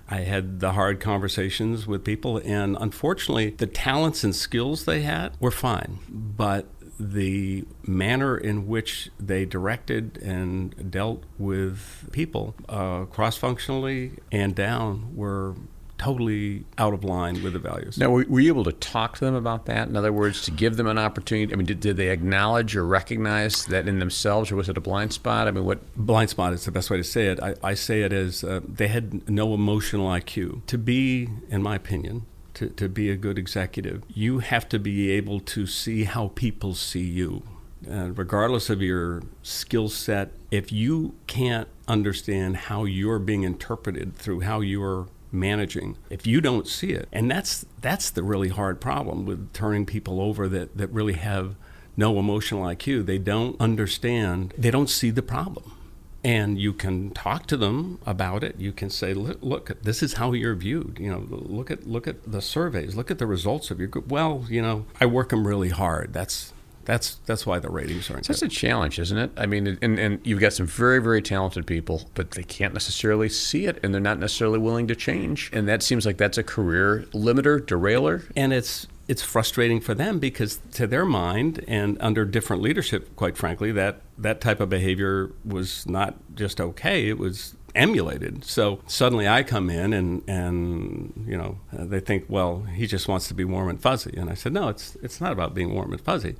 I 0.09 0.21
had 0.21 0.59
the 0.59 0.73
hard 0.73 0.99
conversations 0.99 1.87
with 1.87 2.03
people, 2.03 2.41
and 2.43 2.77
unfortunately, 2.79 3.51
the 3.51 3.67
talents 3.67 4.23
and 4.23 4.35
skills 4.35 4.85
they 4.85 5.01
had 5.01 5.33
were 5.39 5.51
fine, 5.51 5.99
but 6.09 6.67
the 6.99 7.65
manner 7.85 8.37
in 8.37 8.67
which 8.67 9.09
they 9.19 9.45
directed 9.45 10.17
and 10.21 10.91
dealt 10.91 11.23
with 11.37 12.09
people 12.11 12.55
uh, 12.69 13.05
cross 13.05 13.35
functionally 13.35 14.11
and 14.31 14.55
down 14.55 15.15
were 15.15 15.55
totally 15.97 16.65
out 16.77 16.93
of 16.93 17.03
line 17.03 17.43
with 17.43 17.53
the 17.53 17.59
values. 17.59 17.97
Now, 17.97 18.09
were, 18.09 18.25
were 18.27 18.39
you 18.39 18.49
able 18.49 18.63
to 18.65 18.71
talk 18.73 19.17
to 19.17 19.25
them 19.25 19.35
about 19.35 19.65
that? 19.67 19.87
In 19.87 19.95
other 19.95 20.11
words, 20.11 20.41
to 20.43 20.51
give 20.51 20.77
them 20.77 20.87
an 20.87 20.97
opportunity? 20.97 21.53
I 21.53 21.55
mean, 21.55 21.65
did, 21.65 21.79
did 21.79 21.97
they 21.97 22.09
acknowledge 22.09 22.75
or 22.75 22.85
recognize 22.85 23.65
that 23.67 23.87
in 23.87 23.99
themselves, 23.99 24.51
or 24.51 24.55
was 24.55 24.69
it 24.69 24.77
a 24.77 24.81
blind 24.81 25.13
spot? 25.13 25.47
I 25.47 25.51
mean, 25.51 25.65
what? 25.65 25.79
Blind 25.95 26.29
spot 26.29 26.53
is 26.53 26.65
the 26.65 26.71
best 26.71 26.89
way 26.89 26.97
to 26.97 27.03
say 27.03 27.27
it. 27.27 27.41
I, 27.41 27.55
I 27.63 27.73
say 27.73 28.01
it 28.01 28.13
as 28.13 28.43
uh, 28.43 28.61
they 28.67 28.87
had 28.87 29.29
no 29.29 29.53
emotional 29.53 30.07
IQ. 30.09 30.65
To 30.67 30.77
be, 30.77 31.29
in 31.49 31.61
my 31.61 31.75
opinion, 31.75 32.25
to, 32.55 32.69
to 32.69 32.89
be 32.89 33.09
a 33.09 33.15
good 33.15 33.37
executive, 33.37 34.03
you 34.07 34.39
have 34.39 34.67
to 34.69 34.79
be 34.79 35.11
able 35.11 35.39
to 35.39 35.65
see 35.65 36.03
how 36.03 36.29
people 36.35 36.73
see 36.73 37.03
you. 37.03 37.43
And 37.87 38.17
regardless 38.17 38.69
of 38.69 38.81
your 38.81 39.23
skill 39.41 39.89
set, 39.89 40.31
if 40.51 40.71
you 40.71 41.15
can't 41.27 41.67
understand 41.87 42.55
how 42.55 42.85
you're 42.85 43.19
being 43.19 43.43
interpreted 43.43 44.15
through 44.15 44.41
how 44.41 44.61
you're 44.61 45.07
managing. 45.33 45.97
If 46.09 46.27
you 46.27 46.41
don't 46.41 46.67
see 46.67 46.91
it 46.91 47.07
and 47.11 47.29
that's 47.29 47.65
that's 47.81 48.09
the 48.09 48.23
really 48.23 48.49
hard 48.49 48.79
problem 48.79 49.25
with 49.25 49.51
turning 49.53 49.85
people 49.85 50.21
over 50.21 50.47
that 50.49 50.77
that 50.77 50.87
really 50.87 51.13
have 51.13 51.55
no 51.95 52.17
emotional 52.17 52.63
IQ 52.63 53.05
they 53.05 53.17
don't 53.17 53.59
understand 53.59 54.53
they 54.57 54.71
don't 54.71 54.89
see 54.89 55.09
the 55.09 55.21
problem. 55.21 55.77
And 56.25 56.57
you 56.57 56.71
can 56.71 57.09
talk 57.09 57.47
to 57.47 57.57
them 57.57 57.99
about 58.05 58.45
it. 58.45 58.55
You 58.57 58.71
can 58.71 58.89
say 58.89 59.13
look, 59.13 59.39
look 59.41 59.81
this 59.81 60.01
is 60.01 60.13
how 60.13 60.31
you're 60.31 60.55
viewed. 60.55 60.97
You 60.99 61.09
know 61.09 61.25
look 61.29 61.69
at 61.69 61.87
look 61.87 62.07
at 62.07 62.31
the 62.31 62.41
surveys. 62.41 62.95
Look 62.95 63.11
at 63.11 63.19
the 63.19 63.27
results 63.27 63.71
of 63.71 63.79
your 63.79 63.89
group. 63.89 64.07
Well 64.07 64.45
you 64.49 64.61
know 64.61 64.85
i 65.01 65.05
work 65.05 65.29
them 65.29 65.47
really 65.47 65.69
hard. 65.69 66.13
That's 66.13 66.53
that's 66.85 67.15
that's 67.25 67.45
why 67.45 67.59
the 67.59 67.69
ratings 67.69 68.09
aren't. 68.09 68.27
That's 68.27 68.41
good. 68.41 68.51
a 68.51 68.55
challenge, 68.55 68.99
isn't 68.99 69.17
it? 69.17 69.31
I 69.37 69.45
mean, 69.45 69.77
and, 69.81 69.99
and 69.99 70.19
you've 70.23 70.39
got 70.39 70.53
some 70.53 70.65
very 70.65 71.01
very 71.01 71.21
talented 71.21 71.65
people, 71.65 72.09
but 72.13 72.31
they 72.31 72.43
can't 72.43 72.73
necessarily 72.73 73.29
see 73.29 73.65
it, 73.65 73.79
and 73.83 73.93
they're 73.93 74.01
not 74.01 74.19
necessarily 74.19 74.59
willing 74.59 74.87
to 74.87 74.95
change. 74.95 75.49
And 75.53 75.67
that 75.67 75.81
seems 75.81 76.05
like 76.05 76.17
that's 76.17 76.37
a 76.37 76.43
career 76.43 77.05
limiter, 77.13 77.65
derailer. 77.65 78.23
And 78.35 78.53
it's 78.53 78.87
it's 79.07 79.21
frustrating 79.21 79.79
for 79.79 79.93
them 79.93 80.19
because 80.19 80.59
to 80.73 80.87
their 80.87 81.05
mind 81.05 81.63
and 81.67 81.97
under 81.99 82.25
different 82.25 82.61
leadership, 82.61 83.15
quite 83.15 83.37
frankly, 83.37 83.71
that 83.71 84.01
that 84.17 84.41
type 84.41 84.59
of 84.59 84.69
behavior 84.69 85.31
was 85.45 85.87
not 85.87 86.15
just 86.35 86.59
okay; 86.59 87.07
it 87.07 87.17
was 87.17 87.55
emulated. 87.75 88.45
So 88.45 88.79
suddenly 88.87 89.27
I 89.27 89.43
come 89.43 89.69
in 89.69 89.93
and 89.93 90.21
and 90.27 91.25
you 91.27 91.37
know 91.37 91.59
they 91.71 91.99
think, 91.99 92.25
well, 92.27 92.63
he 92.63 92.87
just 92.87 93.07
wants 93.07 93.27
to 93.29 93.33
be 93.33 93.45
warm 93.45 93.69
and 93.69 93.81
fuzzy, 93.81 94.13
and 94.17 94.29
I 94.29 94.33
said, 94.33 94.53
no, 94.53 94.67
it's 94.67 94.97
it's 95.01 95.21
not 95.21 95.31
about 95.31 95.53
being 95.53 95.73
warm 95.73 95.91
and 95.91 96.01
fuzzy 96.01 96.35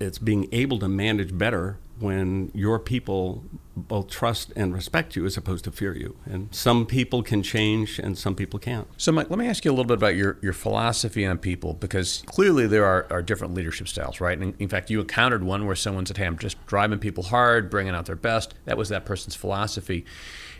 it's 0.00 0.18
being 0.18 0.48
able 0.52 0.78
to 0.78 0.88
manage 0.88 1.36
better 1.36 1.78
when 1.98 2.50
your 2.54 2.78
people 2.78 3.44
both 3.76 4.08
trust 4.08 4.52
and 4.54 4.72
respect 4.72 5.16
you 5.16 5.26
as 5.26 5.36
opposed 5.36 5.64
to 5.64 5.70
fear 5.70 5.96
you. 5.96 6.16
And 6.24 6.54
some 6.54 6.86
people 6.86 7.22
can 7.22 7.42
change 7.42 7.98
and 7.98 8.16
some 8.16 8.34
people 8.34 8.58
can't. 8.58 8.86
So, 8.96 9.10
Mike, 9.10 9.30
let 9.30 9.38
me 9.38 9.48
ask 9.48 9.64
you 9.64 9.70
a 9.70 9.74
little 9.74 9.84
bit 9.84 9.96
about 9.96 10.14
your, 10.14 10.38
your 10.42 10.52
philosophy 10.52 11.26
on 11.26 11.38
people 11.38 11.74
because 11.74 12.22
clearly 12.26 12.66
there 12.66 12.84
are, 12.84 13.06
are 13.10 13.22
different 13.22 13.54
leadership 13.54 13.88
styles, 13.88 14.20
right? 14.20 14.38
And 14.38 14.54
in 14.58 14.68
fact, 14.68 14.90
you 14.90 15.00
encountered 15.00 15.42
one 15.42 15.66
where 15.66 15.76
someone 15.76 16.06
said, 16.06 16.16
hey, 16.16 16.26
I'm 16.26 16.38
just 16.38 16.64
driving 16.66 16.98
people 16.98 17.24
hard, 17.24 17.70
bringing 17.70 17.94
out 17.94 18.06
their 18.06 18.16
best. 18.16 18.54
That 18.64 18.78
was 18.78 18.88
that 18.90 19.04
person's 19.04 19.34
philosophy 19.34 20.04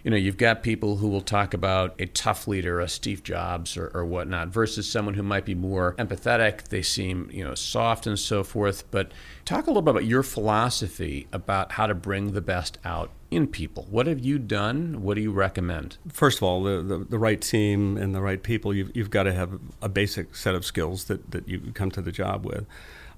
you 0.05 0.11
know, 0.11 0.18
you've 0.18 0.37
got 0.37 0.62
people 0.62 0.99
who 0.99 1.09
will 1.09 1.23
talk 1.23 1.55
about 1.55 1.94
a 1.99 2.05
tough 2.05 2.47
leader, 2.47 2.79
a 2.79 2.88
Steve 2.88 3.23
Jobs 3.23 3.75
or, 3.75 3.90
or 3.94 4.05
whatnot, 4.05 4.49
versus 4.49 4.88
someone 4.88 5.14
who 5.14 5.23
might 5.23 5.47
be 5.47 5.55
more 5.55 5.94
empathetic. 5.99 6.68
They 6.68 6.83
seem, 6.83 7.31
you 7.33 7.42
know, 7.42 7.55
soft 7.55 8.07
and 8.07 8.18
so 8.18 8.44
forth. 8.44 8.85
But 8.90 9.12
talk 9.45 9.67
a 9.67 9.71
little 9.71 9.83
bit 9.83 9.91
about 9.91 10.05
your 10.05 10.23
philosophy 10.23 11.27
about 11.33 11.73
how 11.73 11.87
to 11.87 11.95
bring 11.95 12.33
the 12.33 12.41
best 12.41 12.79
out 12.85 13.11
in 13.31 13.47
people. 13.47 13.87
What 13.91 14.07
have 14.07 14.21
you 14.21 14.39
done? 14.39 15.03
What 15.03 15.15
do 15.15 15.21
you 15.21 15.33
recommend? 15.33 15.99
First 16.09 16.39
of 16.39 16.45
all, 16.45 16.63
the, 16.63 16.83
the, 16.83 16.99
the 16.99 17.19
right 17.19 17.41
team 17.41 17.97
and 17.97 18.15
the 18.15 18.21
right 18.21 18.43
people, 18.43 18.75
you've, 18.75 18.97
you've 18.97 19.11
got 19.11 19.25
to 19.25 19.33
have 19.33 19.59
a 19.83 19.89
basic 19.89 20.35
set 20.35 20.55
of 20.55 20.65
skills 20.65 21.05
that, 21.05 21.31
that 21.33 21.49
you 21.49 21.61
come 21.75 21.91
to 21.93 22.01
the 22.01 22.13
job 22.13 22.45
with 22.47 22.67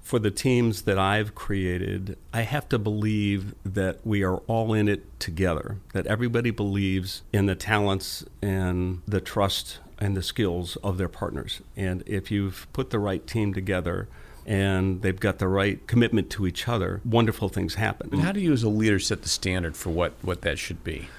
for 0.07 0.19
the 0.19 0.31
teams 0.31 0.83
that 0.83 0.97
I've 0.97 1.35
created, 1.35 2.17
I 2.31 2.43
have 2.43 2.69
to 2.69 2.79
believe 2.79 3.53
that 3.65 3.99
we 4.07 4.23
are 4.23 4.37
all 4.47 4.73
in 4.73 4.87
it 4.87 5.19
together, 5.19 5.79
that 5.91 6.07
everybody 6.07 6.49
believes 6.49 7.23
in 7.33 7.45
the 7.45 7.55
talents 7.55 8.23
and 8.41 9.01
the 9.05 9.19
trust 9.19 9.79
and 9.99 10.15
the 10.15 10.23
skills 10.23 10.77
of 10.77 10.97
their 10.97 11.09
partners. 11.09 11.59
And 11.75 12.03
if 12.05 12.31
you've 12.31 12.67
put 12.71 12.89
the 12.89 12.99
right 12.99 13.27
team 13.27 13.53
together, 13.53 14.07
and 14.47 15.01
they've 15.01 15.19
got 15.19 15.39
the 15.39 15.47
right 15.47 15.85
commitment 15.87 16.29
to 16.31 16.47
each 16.47 16.67
other, 16.67 17.01
wonderful 17.05 17.49
things 17.49 17.75
happen. 17.75 18.09
And 18.11 18.21
how 18.21 18.31
do 18.31 18.39
you, 18.39 18.53
as 18.53 18.63
a 18.63 18.69
leader, 18.69 18.97
set 18.97 19.21
the 19.21 19.29
standard 19.29 19.75
for 19.75 19.89
what, 19.89 20.13
what 20.21 20.41
that 20.41 20.57
should 20.57 20.83
be? 20.83 21.09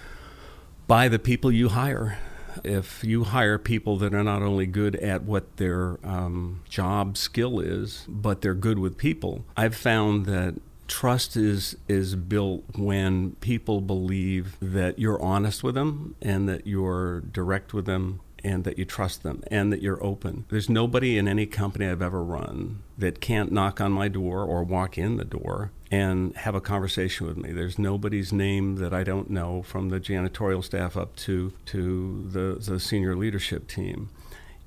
By 0.86 1.08
the 1.08 1.18
people 1.18 1.52
you 1.52 1.68
hire 1.68 2.18
if 2.64 3.04
you 3.04 3.24
hire 3.24 3.58
people 3.58 3.96
that 3.98 4.14
are 4.14 4.24
not 4.24 4.42
only 4.42 4.66
good 4.66 4.96
at 4.96 5.22
what 5.22 5.56
their 5.58 5.98
um, 6.04 6.60
job 6.68 7.16
skill 7.16 7.60
is, 7.60 8.04
but 8.08 8.40
they're 8.40 8.54
good 8.54 8.78
with 8.78 8.96
people, 8.96 9.44
I've 9.56 9.76
found 9.76 10.26
that 10.26 10.54
trust 10.86 11.36
is 11.36 11.76
is 11.86 12.16
built 12.16 12.64
when 12.74 13.32
people 13.36 13.82
believe 13.82 14.56
that 14.60 14.98
you're 14.98 15.20
honest 15.20 15.62
with 15.62 15.74
them 15.74 16.14
and 16.22 16.48
that 16.48 16.66
you're 16.66 17.20
direct 17.20 17.74
with 17.74 17.84
them 17.84 18.20
and 18.44 18.64
that 18.64 18.78
you 18.78 18.84
trust 18.84 19.22
them 19.22 19.42
and 19.50 19.72
that 19.72 19.82
you're 19.82 20.02
open. 20.02 20.44
There's 20.48 20.68
nobody 20.68 21.18
in 21.18 21.28
any 21.28 21.46
company 21.46 21.86
I've 21.86 22.02
ever 22.02 22.22
run 22.22 22.82
that 22.96 23.20
can't 23.20 23.52
knock 23.52 23.80
on 23.80 23.92
my 23.92 24.08
door 24.08 24.42
or 24.42 24.62
walk 24.62 24.98
in 24.98 25.16
the 25.16 25.24
door 25.24 25.70
and 25.90 26.36
have 26.36 26.54
a 26.54 26.60
conversation 26.60 27.26
with 27.26 27.36
me. 27.36 27.52
There's 27.52 27.78
nobody's 27.78 28.32
name 28.32 28.76
that 28.76 28.92
I 28.92 29.04
don't 29.04 29.30
know 29.30 29.62
from 29.62 29.88
the 29.88 30.00
janitorial 30.00 30.62
staff 30.64 30.96
up 30.96 31.16
to 31.16 31.52
to 31.66 32.28
the, 32.30 32.58
the 32.60 32.78
senior 32.78 33.16
leadership 33.16 33.66
team. 33.68 34.10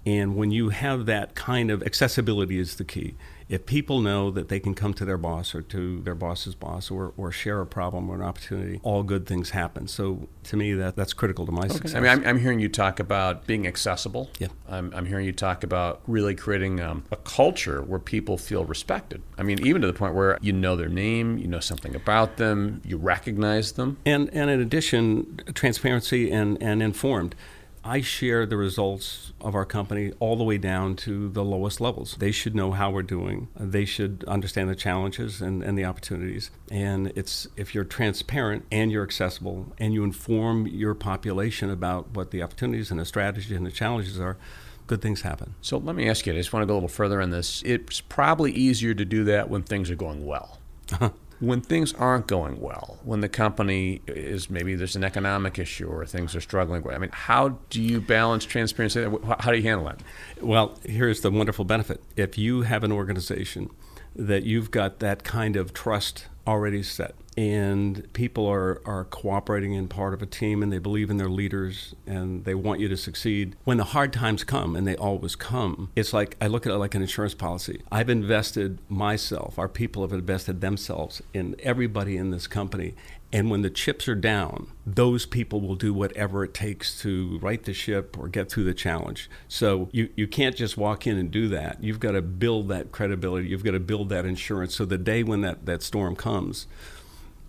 And 0.05 0.35
when 0.35 0.49
you 0.49 0.69
have 0.69 1.05
that 1.05 1.35
kind 1.35 1.69
of 1.69 1.83
accessibility 1.83 2.57
is 2.57 2.77
the 2.77 2.83
key 2.83 3.15
if 3.51 3.65
people 3.65 3.99
know 3.99 4.31
that 4.31 4.47
they 4.47 4.61
can 4.61 4.73
come 4.73 4.93
to 4.93 5.03
their 5.03 5.17
boss 5.17 5.53
or 5.53 5.61
to 5.61 5.99
their 6.03 6.15
boss's 6.15 6.55
boss 6.55 6.89
or, 6.89 7.13
or 7.17 7.33
share 7.33 7.59
a 7.59 7.65
problem 7.65 8.09
or 8.09 8.15
an 8.15 8.21
opportunity, 8.21 8.79
all 8.81 9.03
good 9.03 9.25
things 9.25 9.49
happen. 9.49 9.89
So 9.89 10.29
to 10.43 10.55
me, 10.55 10.73
that 10.75 10.95
that's 10.95 11.11
critical 11.11 11.45
to 11.45 11.51
my 11.51 11.65
okay. 11.65 11.73
success. 11.73 11.95
I 11.95 11.99
mean, 11.99 12.09
I'm, 12.09 12.25
I'm, 12.25 12.39
hearing 12.39 12.61
you 12.61 12.69
talk 12.69 13.01
about 13.01 13.45
being 13.45 13.67
accessible. 13.67 14.29
Yeah. 14.39 14.47
I'm, 14.69 14.93
I'm 14.95 15.05
hearing 15.05 15.25
you 15.25 15.33
talk 15.33 15.65
about 15.65 16.01
really 16.07 16.33
creating 16.33 16.79
um, 16.79 17.03
a 17.11 17.17
culture 17.17 17.81
where 17.81 17.99
people 17.99 18.37
feel 18.37 18.63
respected. 18.63 19.21
I 19.37 19.43
mean, 19.43 19.67
even 19.67 19.81
to 19.81 19.87
the 19.87 19.93
point 19.93 20.15
where 20.15 20.37
you 20.41 20.53
know 20.53 20.77
their 20.77 20.87
name, 20.87 21.37
you 21.37 21.47
know 21.47 21.59
something 21.59 21.93
about 21.93 22.37
them, 22.37 22.81
you 22.85 22.95
recognize 22.95 23.73
them. 23.73 23.97
And, 24.05 24.29
and 24.33 24.49
in 24.49 24.61
addition, 24.61 25.41
transparency 25.53 26.31
and, 26.31 26.57
and 26.63 26.81
informed. 26.81 27.35
I 27.83 28.01
share 28.01 28.45
the 28.45 28.57
results 28.57 29.33
of 29.41 29.55
our 29.55 29.65
company 29.65 30.11
all 30.19 30.35
the 30.35 30.43
way 30.43 30.57
down 30.59 30.95
to 30.97 31.29
the 31.29 31.43
lowest 31.43 31.81
levels. 31.81 32.15
They 32.19 32.31
should 32.31 32.55
know 32.55 32.71
how 32.71 32.91
we're 32.91 33.01
doing. 33.01 33.47
They 33.59 33.85
should 33.85 34.23
understand 34.27 34.69
the 34.69 34.75
challenges 34.75 35.41
and, 35.41 35.63
and 35.63 35.77
the 35.77 35.85
opportunities. 35.85 36.51
And 36.69 37.11
it's 37.15 37.47
if 37.55 37.73
you're 37.73 37.83
transparent 37.83 38.65
and 38.71 38.91
you're 38.91 39.03
accessible 39.03 39.73
and 39.79 39.93
you 39.93 40.03
inform 40.03 40.67
your 40.67 40.93
population 40.93 41.71
about 41.71 42.15
what 42.15 42.29
the 42.29 42.43
opportunities 42.43 42.91
and 42.91 42.99
the 42.99 43.05
strategy 43.05 43.55
and 43.55 43.65
the 43.65 43.71
challenges 43.71 44.19
are, 44.19 44.37
good 44.85 45.01
things 45.01 45.21
happen. 45.21 45.55
So 45.61 45.77
let 45.77 45.95
me 45.95 46.07
ask 46.07 46.27
you, 46.27 46.33
I 46.33 46.35
just 46.35 46.53
want 46.53 46.61
to 46.63 46.67
go 46.67 46.73
a 46.73 46.75
little 46.75 46.89
further 46.89 47.21
on 47.21 47.31
this. 47.31 47.63
It's 47.65 48.01
probably 48.01 48.51
easier 48.51 48.93
to 48.93 49.05
do 49.05 49.23
that 49.23 49.49
when 49.49 49.63
things 49.63 49.89
are 49.89 49.95
going 49.95 50.25
well. 50.25 50.59
Uh-huh. 50.91 51.09
When 51.41 51.59
things 51.59 51.91
aren't 51.93 52.27
going 52.27 52.61
well, 52.61 52.99
when 53.03 53.21
the 53.21 53.27
company 53.27 54.01
is 54.05 54.47
maybe 54.49 54.75
there's 54.75 54.95
an 54.95 55.03
economic 55.03 55.57
issue 55.57 55.87
or 55.87 56.05
things 56.05 56.35
are 56.35 56.41
struggling, 56.41 56.87
I 56.87 56.99
mean, 56.99 57.09
how 57.11 57.57
do 57.71 57.81
you 57.81 57.99
balance 57.99 58.45
transparency? 58.45 59.03
How 59.39 59.51
do 59.51 59.57
you 59.57 59.63
handle 59.63 59.87
that? 59.87 60.01
Well, 60.39 60.77
here's 60.85 61.21
the 61.21 61.31
wonderful 61.31 61.65
benefit. 61.65 62.01
If 62.15 62.37
you 62.37 62.61
have 62.61 62.83
an 62.83 62.91
organization 62.91 63.71
that 64.15 64.43
you've 64.43 64.69
got 64.69 64.99
that 64.99 65.23
kind 65.23 65.55
of 65.55 65.73
trust 65.73 66.27
already 66.45 66.83
set 66.83 67.15
and 67.37 68.11
people 68.13 68.45
are, 68.45 68.81
are 68.85 69.05
cooperating 69.05 69.73
in 69.73 69.87
part 69.87 70.13
of 70.13 70.21
a 70.21 70.25
team 70.25 70.61
and 70.61 70.71
they 70.71 70.77
believe 70.77 71.09
in 71.09 71.17
their 71.17 71.29
leaders 71.29 71.95
and 72.05 72.43
they 72.43 72.53
want 72.53 72.79
you 72.79 72.89
to 72.89 72.97
succeed 72.97 73.55
when 73.63 73.77
the 73.77 73.85
hard 73.85 74.11
times 74.11 74.43
come 74.43 74.75
and 74.75 74.85
they 74.85 74.95
always 74.97 75.35
come 75.35 75.89
it's 75.95 76.13
like 76.13 76.35
i 76.41 76.47
look 76.47 76.65
at 76.65 76.71
it 76.71 76.77
like 76.77 76.93
an 76.93 77.01
insurance 77.01 77.33
policy 77.33 77.81
i've 77.91 78.09
invested 78.09 78.79
myself 78.89 79.57
our 79.57 79.69
people 79.69 80.01
have 80.01 80.11
invested 80.11 80.59
themselves 80.61 81.21
in 81.33 81.55
everybody 81.63 82.17
in 82.17 82.31
this 82.31 82.47
company 82.47 82.93
and 83.33 83.49
when 83.49 83.61
the 83.61 83.69
chips 83.69 84.09
are 84.09 84.15
down, 84.15 84.67
those 84.85 85.25
people 85.25 85.61
will 85.61 85.75
do 85.75 85.93
whatever 85.93 86.43
it 86.43 86.53
takes 86.53 86.99
to 87.01 87.39
right 87.41 87.63
the 87.63 87.73
ship 87.73 88.17
or 88.17 88.27
get 88.27 88.51
through 88.51 88.65
the 88.65 88.73
challenge. 88.73 89.29
So 89.47 89.87
you, 89.93 90.09
you 90.15 90.27
can't 90.27 90.55
just 90.55 90.75
walk 90.75 91.07
in 91.07 91.17
and 91.17 91.31
do 91.31 91.47
that. 91.47 91.81
You've 91.81 92.01
got 92.01 92.11
to 92.11 92.21
build 92.21 92.67
that 92.69 92.91
credibility. 92.91 93.47
You've 93.47 93.63
got 93.63 93.71
to 93.71 93.79
build 93.79 94.09
that 94.09 94.25
insurance. 94.25 94.75
So 94.75 94.83
the 94.83 94.97
day 94.97 95.23
when 95.23 95.41
that, 95.41 95.65
that 95.65 95.81
storm 95.81 96.15
comes, 96.15 96.67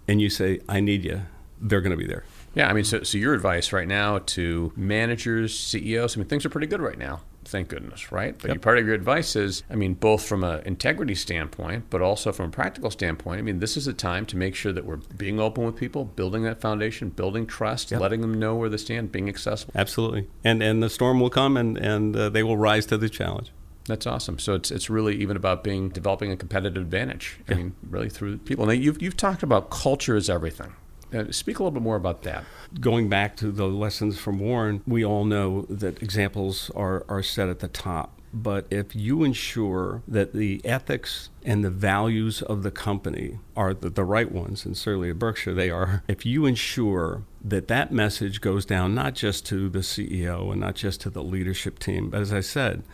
and 0.08 0.20
you 0.20 0.30
say, 0.30 0.60
I 0.68 0.80
need 0.80 1.04
you, 1.04 1.22
they're 1.60 1.80
going 1.80 1.96
to 1.96 1.96
be 1.96 2.06
there. 2.06 2.24
Yeah, 2.54 2.68
I 2.68 2.72
mean, 2.74 2.84
so, 2.84 3.02
so 3.02 3.16
your 3.16 3.34
advice 3.34 3.72
right 3.72 3.88
now 3.88 4.18
to 4.18 4.72
managers, 4.76 5.58
CEOs, 5.58 6.16
I 6.16 6.20
mean, 6.20 6.28
things 6.28 6.44
are 6.44 6.50
pretty 6.50 6.66
good 6.66 6.82
right 6.82 6.98
now 6.98 7.20
thank 7.44 7.68
goodness, 7.68 8.12
right? 8.12 8.36
But 8.38 8.50
yep. 8.50 8.62
part 8.62 8.78
of 8.78 8.86
your 8.86 8.94
advice 8.94 9.36
is, 9.36 9.62
I 9.70 9.74
mean, 9.74 9.94
both 9.94 10.24
from 10.24 10.44
an 10.44 10.62
integrity 10.64 11.14
standpoint, 11.14 11.86
but 11.90 12.00
also 12.00 12.32
from 12.32 12.46
a 12.46 12.50
practical 12.50 12.90
standpoint. 12.90 13.38
I 13.38 13.42
mean, 13.42 13.58
this 13.58 13.76
is 13.76 13.86
a 13.86 13.92
time 13.92 14.26
to 14.26 14.36
make 14.36 14.54
sure 14.54 14.72
that 14.72 14.84
we're 14.84 14.96
being 14.96 15.40
open 15.40 15.64
with 15.64 15.76
people, 15.76 16.04
building 16.04 16.42
that 16.44 16.60
foundation, 16.60 17.10
building 17.10 17.46
trust, 17.46 17.90
yep. 17.90 18.00
letting 18.00 18.20
them 18.20 18.34
know 18.34 18.54
where 18.54 18.68
they 18.68 18.76
stand, 18.76 19.12
being 19.12 19.28
accessible. 19.28 19.72
Absolutely, 19.76 20.28
and 20.44 20.62
and 20.62 20.82
the 20.82 20.90
storm 20.90 21.20
will 21.20 21.30
come, 21.30 21.56
and 21.56 21.76
and 21.78 22.16
uh, 22.16 22.28
they 22.28 22.42
will 22.42 22.56
rise 22.56 22.86
to 22.86 22.98
the 22.98 23.08
challenge. 23.08 23.52
That's 23.86 24.06
awesome. 24.06 24.38
So 24.38 24.54
it's 24.54 24.70
it's 24.70 24.88
really 24.88 25.16
even 25.16 25.36
about 25.36 25.64
being 25.64 25.88
developing 25.88 26.30
a 26.30 26.36
competitive 26.36 26.82
advantage. 26.82 27.38
I 27.48 27.54
mean, 27.54 27.74
really 27.88 28.08
through 28.08 28.38
people. 28.38 28.66
Now 28.66 28.72
you've 28.72 29.02
you've 29.02 29.16
talked 29.16 29.42
about 29.42 29.70
culture 29.70 30.16
is 30.16 30.30
everything. 30.30 30.74
Uh, 31.14 31.30
speak 31.30 31.58
a 31.58 31.62
little 31.62 31.72
bit 31.72 31.82
more 31.82 31.96
about 31.96 32.22
that. 32.22 32.44
Going 32.80 33.08
back 33.08 33.36
to 33.36 33.50
the 33.50 33.66
lessons 33.66 34.18
from 34.18 34.38
Warren, 34.38 34.82
we 34.86 35.04
all 35.04 35.24
know 35.24 35.62
that 35.68 36.02
examples 36.02 36.70
are, 36.74 37.04
are 37.08 37.22
set 37.22 37.48
at 37.48 37.58
the 37.58 37.68
top. 37.68 38.18
But 38.34 38.66
if 38.70 38.96
you 38.96 39.24
ensure 39.24 40.02
that 40.08 40.32
the 40.32 40.62
ethics 40.64 41.28
and 41.44 41.62
the 41.62 41.70
values 41.70 42.40
of 42.40 42.62
the 42.62 42.70
company 42.70 43.38
are 43.54 43.74
the, 43.74 43.90
the, 43.90 44.04
right 44.04 44.32
ones, 44.32 44.64
and 44.64 44.74
certainly 44.74 45.10
at 45.10 45.18
Berkshire 45.18 45.52
they 45.52 45.68
are, 45.68 46.02
if 46.08 46.24
you 46.24 46.46
ensure 46.46 47.24
that 47.44 47.68
that 47.68 47.92
message 47.92 48.40
goes 48.40 48.64
down 48.64 48.94
not 48.94 49.14
just 49.14 49.44
to 49.46 49.68
the 49.68 49.80
CEO 49.80 50.50
and 50.50 50.62
not 50.62 50.76
just 50.76 51.02
to 51.02 51.10
the 51.10 51.22
leadership 51.22 51.78
team, 51.78 52.08
but 52.08 52.22
as 52.22 52.32
I 52.32 52.40
said, 52.40 52.84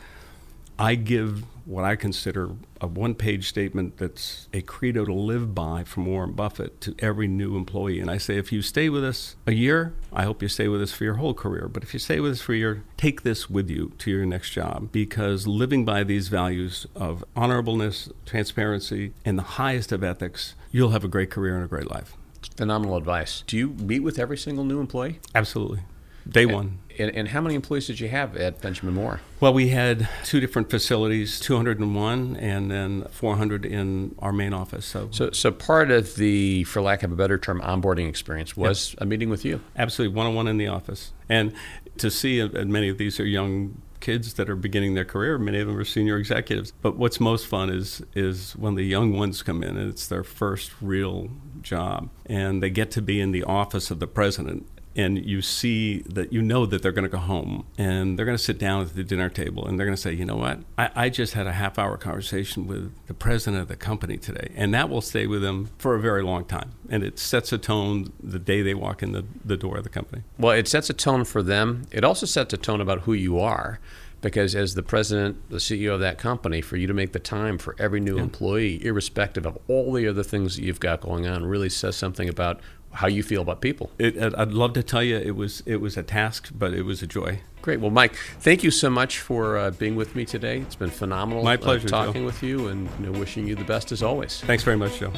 I 0.79 0.95
give 0.95 1.45
what 1.64 1.85
I 1.85 1.97
consider 1.97 2.51
a 2.81 2.87
one 2.87 3.14
page 3.14 3.49
statement 3.49 3.99
that's 3.99 4.49
a 4.55 4.62
credo 4.62 5.05
to 5.05 5.12
live 5.12 5.55
by 5.55 5.85
from 5.85 6.07
Warren 6.07 6.33
Buffett 6.33 6.81
to 6.83 6.95
every 7.01 7.27
new 7.27 7.57
employee. 7.57 8.01
And 8.01 8.11
I 8.11 8.17
say, 8.17 8.38
if 8.38 8.53
you 8.53 8.62
stay 8.62 8.88
with 8.88 9.05
us 9.05 9.37
a 9.47 9.53
year, 9.53 9.93
I 10.12 10.23
hope 10.23 10.41
you 10.41 10.49
stay 10.49 10.69
with 10.69 10.81
us 10.81 10.93
for 10.93 11.05
your 11.05 11.14
whole 11.14 11.35
career. 11.35 11.69
But 11.69 11.83
if 11.83 11.93
you 11.93 11.99
stay 11.99 12.21
with 12.21 12.33
us 12.33 12.41
for 12.41 12.55
a 12.55 12.57
year, 12.57 12.85
take 12.97 13.23
this 13.23 13.51
with 13.51 13.69
you 13.69 13.93
to 13.99 14.11
your 14.11 14.25
next 14.25 14.51
job 14.51 14.91
because 14.93 15.47
living 15.47 15.85
by 15.85 16.05
these 16.05 16.29
values 16.29 16.87
of 16.95 17.25
honorableness, 17.37 18.11
transparency, 18.25 19.12
and 19.25 19.37
the 19.37 19.43
highest 19.43 19.91
of 19.93 20.05
ethics, 20.05 20.55
you'll 20.71 20.91
have 20.91 21.05
a 21.05 21.09
great 21.09 21.31
career 21.31 21.57
and 21.57 21.64
a 21.64 21.69
great 21.69 21.91
life. 21.91 22.17
Phenomenal 22.57 22.97
advice. 22.97 23.43
Do 23.47 23.57
you 23.57 23.71
meet 23.71 24.01
with 24.01 24.19
every 24.19 24.38
single 24.38 24.64
new 24.64 24.81
employee? 24.81 25.19
Absolutely. 25.35 25.81
Day 26.29 26.47
one. 26.47 26.79
And, 26.99 27.14
and, 27.14 27.29
how 27.29 27.41
many 27.41 27.55
employees 27.55 27.87
did 27.87 28.01
you 28.01 28.09
have 28.09 28.37
at 28.37 28.61
Benjamin 28.61 28.95
Moore? 28.95 29.21
Well, 29.38 29.55
we 29.55 29.69
had 29.69 30.09
two 30.25 30.41
different 30.41 30.69
facilities, 30.69 31.38
201 31.38 32.37
and 32.37 32.71
then 32.71 33.07
400 33.12 33.64
in 33.64 34.17
our 34.19 34.33
main 34.33 34.53
office. 34.53 34.85
So, 34.85 35.09
so, 35.12 35.31
so 35.31 35.53
part 35.53 35.93
of 35.93 36.17
the, 36.17 36.64
for 36.64 36.83
lack 36.83 37.05
of 37.05 37.12
a 37.12 37.17
better 37.17 37.38
term, 37.38 37.61
onboarding 37.61 38.09
experience 38.09 38.57
was 38.57 38.95
yep. 38.95 39.03
a 39.03 39.07
meeting 39.07 39.31
with 39.31 39.45
you. 39.45 39.61
Absolutely, 39.77 40.17
one-on-one 40.17 40.49
in 40.49 40.57
the 40.57 40.67
office, 40.67 41.12
and 41.29 41.53
to 41.99 42.11
see, 42.11 42.41
and 42.41 42.57
uh, 42.57 42.64
many 42.64 42.88
of 42.88 42.99
these 42.99 43.21
are 43.21 43.27
young 43.27 43.81
kids 44.01 44.35
that 44.35 44.49
are 44.49 44.57
beginning 44.57 44.95
their 44.95 45.05
career. 45.05 45.38
Many 45.38 45.61
of 45.61 45.67
them 45.67 45.77
are 45.77 45.85
senior 45.85 46.19
executives. 46.19 46.73
But 46.83 46.97
what's 46.97 47.21
most 47.21 47.47
fun 47.47 47.71
is 47.71 48.03
is 48.14 48.55
when 48.57 48.75
the 48.75 48.85
young 48.85 49.17
ones 49.17 49.43
come 49.43 49.62
in 49.62 49.77
and 49.77 49.91
it's 49.91 50.07
their 50.07 50.25
first 50.25 50.73
real 50.81 51.31
job, 51.62 52.11
and 52.27 52.62
they 52.62 52.71
get 52.71 52.91
to 52.93 53.03
be 53.03 53.21
in 53.21 53.33
the 53.33 53.45
office 53.45 53.91
of 53.91 53.99
the 53.99 54.07
president 54.07 54.67
and 54.99 55.25
you 55.25 55.41
see 55.41 56.01
that 56.01 56.33
you 56.33 56.43
know 56.43 56.67
that 56.67 56.83
they're 56.83 56.93
going 56.93 57.05
to 57.05 57.09
go 57.09 57.19
home 57.19 57.65
and 57.79 58.19
they're 58.19 58.27
going 58.27 58.37
to 58.37 58.43
sit 58.43 58.59
down 58.59 58.83
at 58.83 58.97
the 58.97 59.05
dinner 59.05 59.29
table 59.29 59.65
and 59.65 59.79
they're 59.79 59.87
going 59.87 59.95
to 59.95 60.03
say, 60.03 60.13
you 60.13 60.25
know 60.25 60.37
what, 60.37 60.59
I, 60.77 60.91
I, 60.97 61.09
just 61.09 61.35
had 61.35 61.47
a 61.47 61.53
half 61.53 61.79
hour 61.79 61.97
conversation 61.97 62.67
with 62.67 62.93
the 63.07 63.15
president 63.15 63.63
of 63.63 63.69
the 63.69 63.77
company 63.77 64.17
today. 64.17 64.51
And 64.57 64.75
that 64.75 64.91
will 64.91 65.01
stay 65.01 65.29
with 65.29 65.41
them 65.41 65.71
for 65.79 65.95
a 65.95 66.01
very 66.01 66.25
long 66.25 66.45
time. 66.45 66.73
And 66.91 67.05
it 67.05 67.21
sets 67.21 67.53
a 67.53 67.59
tone 67.59 68.13
the 68.21 68.41
day 68.41 68.61
they 68.61 68.75
walk 68.75 69.01
in 69.01 69.13
the, 69.13 69.25
the 69.45 69.57
door 69.57 69.77
of 69.77 69.85
the 69.85 69.89
company. 69.89 70.23
Well, 70.37 70.53
it 70.53 70.67
sets 70.67 70.91
a 70.91 70.95
tone 70.95 71.25
for 71.25 71.45
them. 71.45 71.87
It 71.93 72.03
also 72.03 72.27
sets 72.27 72.53
a 72.53 72.57
tone 72.57 72.81
about 72.81 73.03
who 73.03 73.13
you 73.13 73.39
are 73.39 73.79
because 74.21 74.55
as 74.55 74.75
the 74.75 74.83
president, 74.83 75.49
the 75.49 75.59
CEO 75.59 75.95
of 75.95 76.01
that 76.01 76.19
company, 76.19 76.61
for 76.61 76.77
you 76.77 76.87
to 76.87 76.95
make 76.95 77.13
the 77.13 77.21
time 77.21 77.57
for 77.57 77.77
every 77.79 78.01
new 78.01 78.17
yeah. 78.17 78.23
employee, 78.23 78.85
irrespective 78.85 79.47
of 79.47 79.57
all 79.69 79.93
the 79.93 80.09
other 80.09 80.23
things 80.25 80.57
that 80.57 80.65
you've 80.65 80.81
got 80.81 81.01
going 81.01 81.27
on, 81.27 81.47
really 81.47 81.69
says 81.69 81.97
something 81.97 82.29
about 82.29 82.61
how 82.92 83.07
you 83.07 83.22
feel 83.22 83.42
about 83.42 83.61
people. 83.61 83.90
It, 83.98 84.16
I'd 84.37 84.53
love 84.53 84.72
to 84.74 84.83
tell 84.83 85.03
you 85.03 85.16
it 85.16 85.37
was 85.37 85.62
it 85.66 85.77
was 85.77 85.96
a 85.96 86.03
task, 86.03 86.51
but 86.55 86.72
it 86.72 86.83
was 86.83 87.03
a 87.03 87.07
joy. 87.07 87.40
Great. 87.62 87.81
Well, 87.81 87.90
Mike, 87.90 88.14
thank 88.40 88.62
you 88.62 88.70
so 88.70 88.88
much 88.88 89.18
for 89.18 89.59
uh, 89.59 89.70
being 89.72 89.96
with 89.96 90.14
me 90.14 90.24
today. 90.24 90.61
It's 90.61 90.77
been 90.77 90.90
phenomenal. 90.90 91.44
My 91.44 91.57
pleasure. 91.57 91.87
Uh, 91.88 91.90
talking 91.90 92.22
Joe. 92.22 92.27
with 92.27 92.42
you 92.42 92.68
and 92.68 92.88
you 92.98 93.11
know, 93.11 93.18
wishing 93.18 93.46
you 93.46 93.55
the 93.55 93.64
best 93.64 93.92
as 93.92 94.03
always. 94.03 94.40
Thanks 94.42 94.62
very 94.64 94.77
much, 94.77 94.98
Joe. 94.98 95.12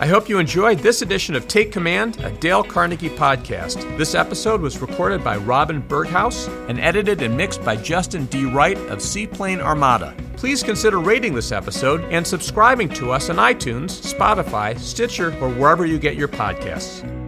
I 0.00 0.06
hope 0.06 0.30
you 0.30 0.38
enjoyed 0.38 0.78
this 0.78 1.02
edition 1.02 1.34
of 1.34 1.46
Take 1.46 1.72
Command, 1.72 2.18
a 2.20 2.30
Dale 2.30 2.64
Carnegie 2.64 3.10
podcast. 3.10 3.98
This 3.98 4.14
episode 4.14 4.62
was 4.62 4.80
recorded 4.80 5.22
by 5.22 5.36
Robin 5.36 5.82
Berghaus 5.82 6.48
and 6.70 6.80
edited 6.80 7.20
and 7.20 7.36
mixed 7.36 7.62
by 7.62 7.76
Justin 7.76 8.24
D. 8.24 8.46
Wright 8.46 8.78
of 8.88 9.02
Seaplane 9.02 9.60
Armada. 9.60 10.16
Please 10.38 10.62
consider 10.62 10.98
rating 10.98 11.34
this 11.34 11.52
episode 11.52 12.00
and 12.04 12.26
subscribing 12.26 12.88
to 12.94 13.10
us 13.10 13.28
on 13.28 13.36
iTunes, 13.36 14.00
Spotify, 14.00 14.78
Stitcher, 14.78 15.36
or 15.38 15.50
wherever 15.50 15.84
you 15.84 15.98
get 15.98 16.16
your 16.16 16.28
podcasts. 16.28 17.19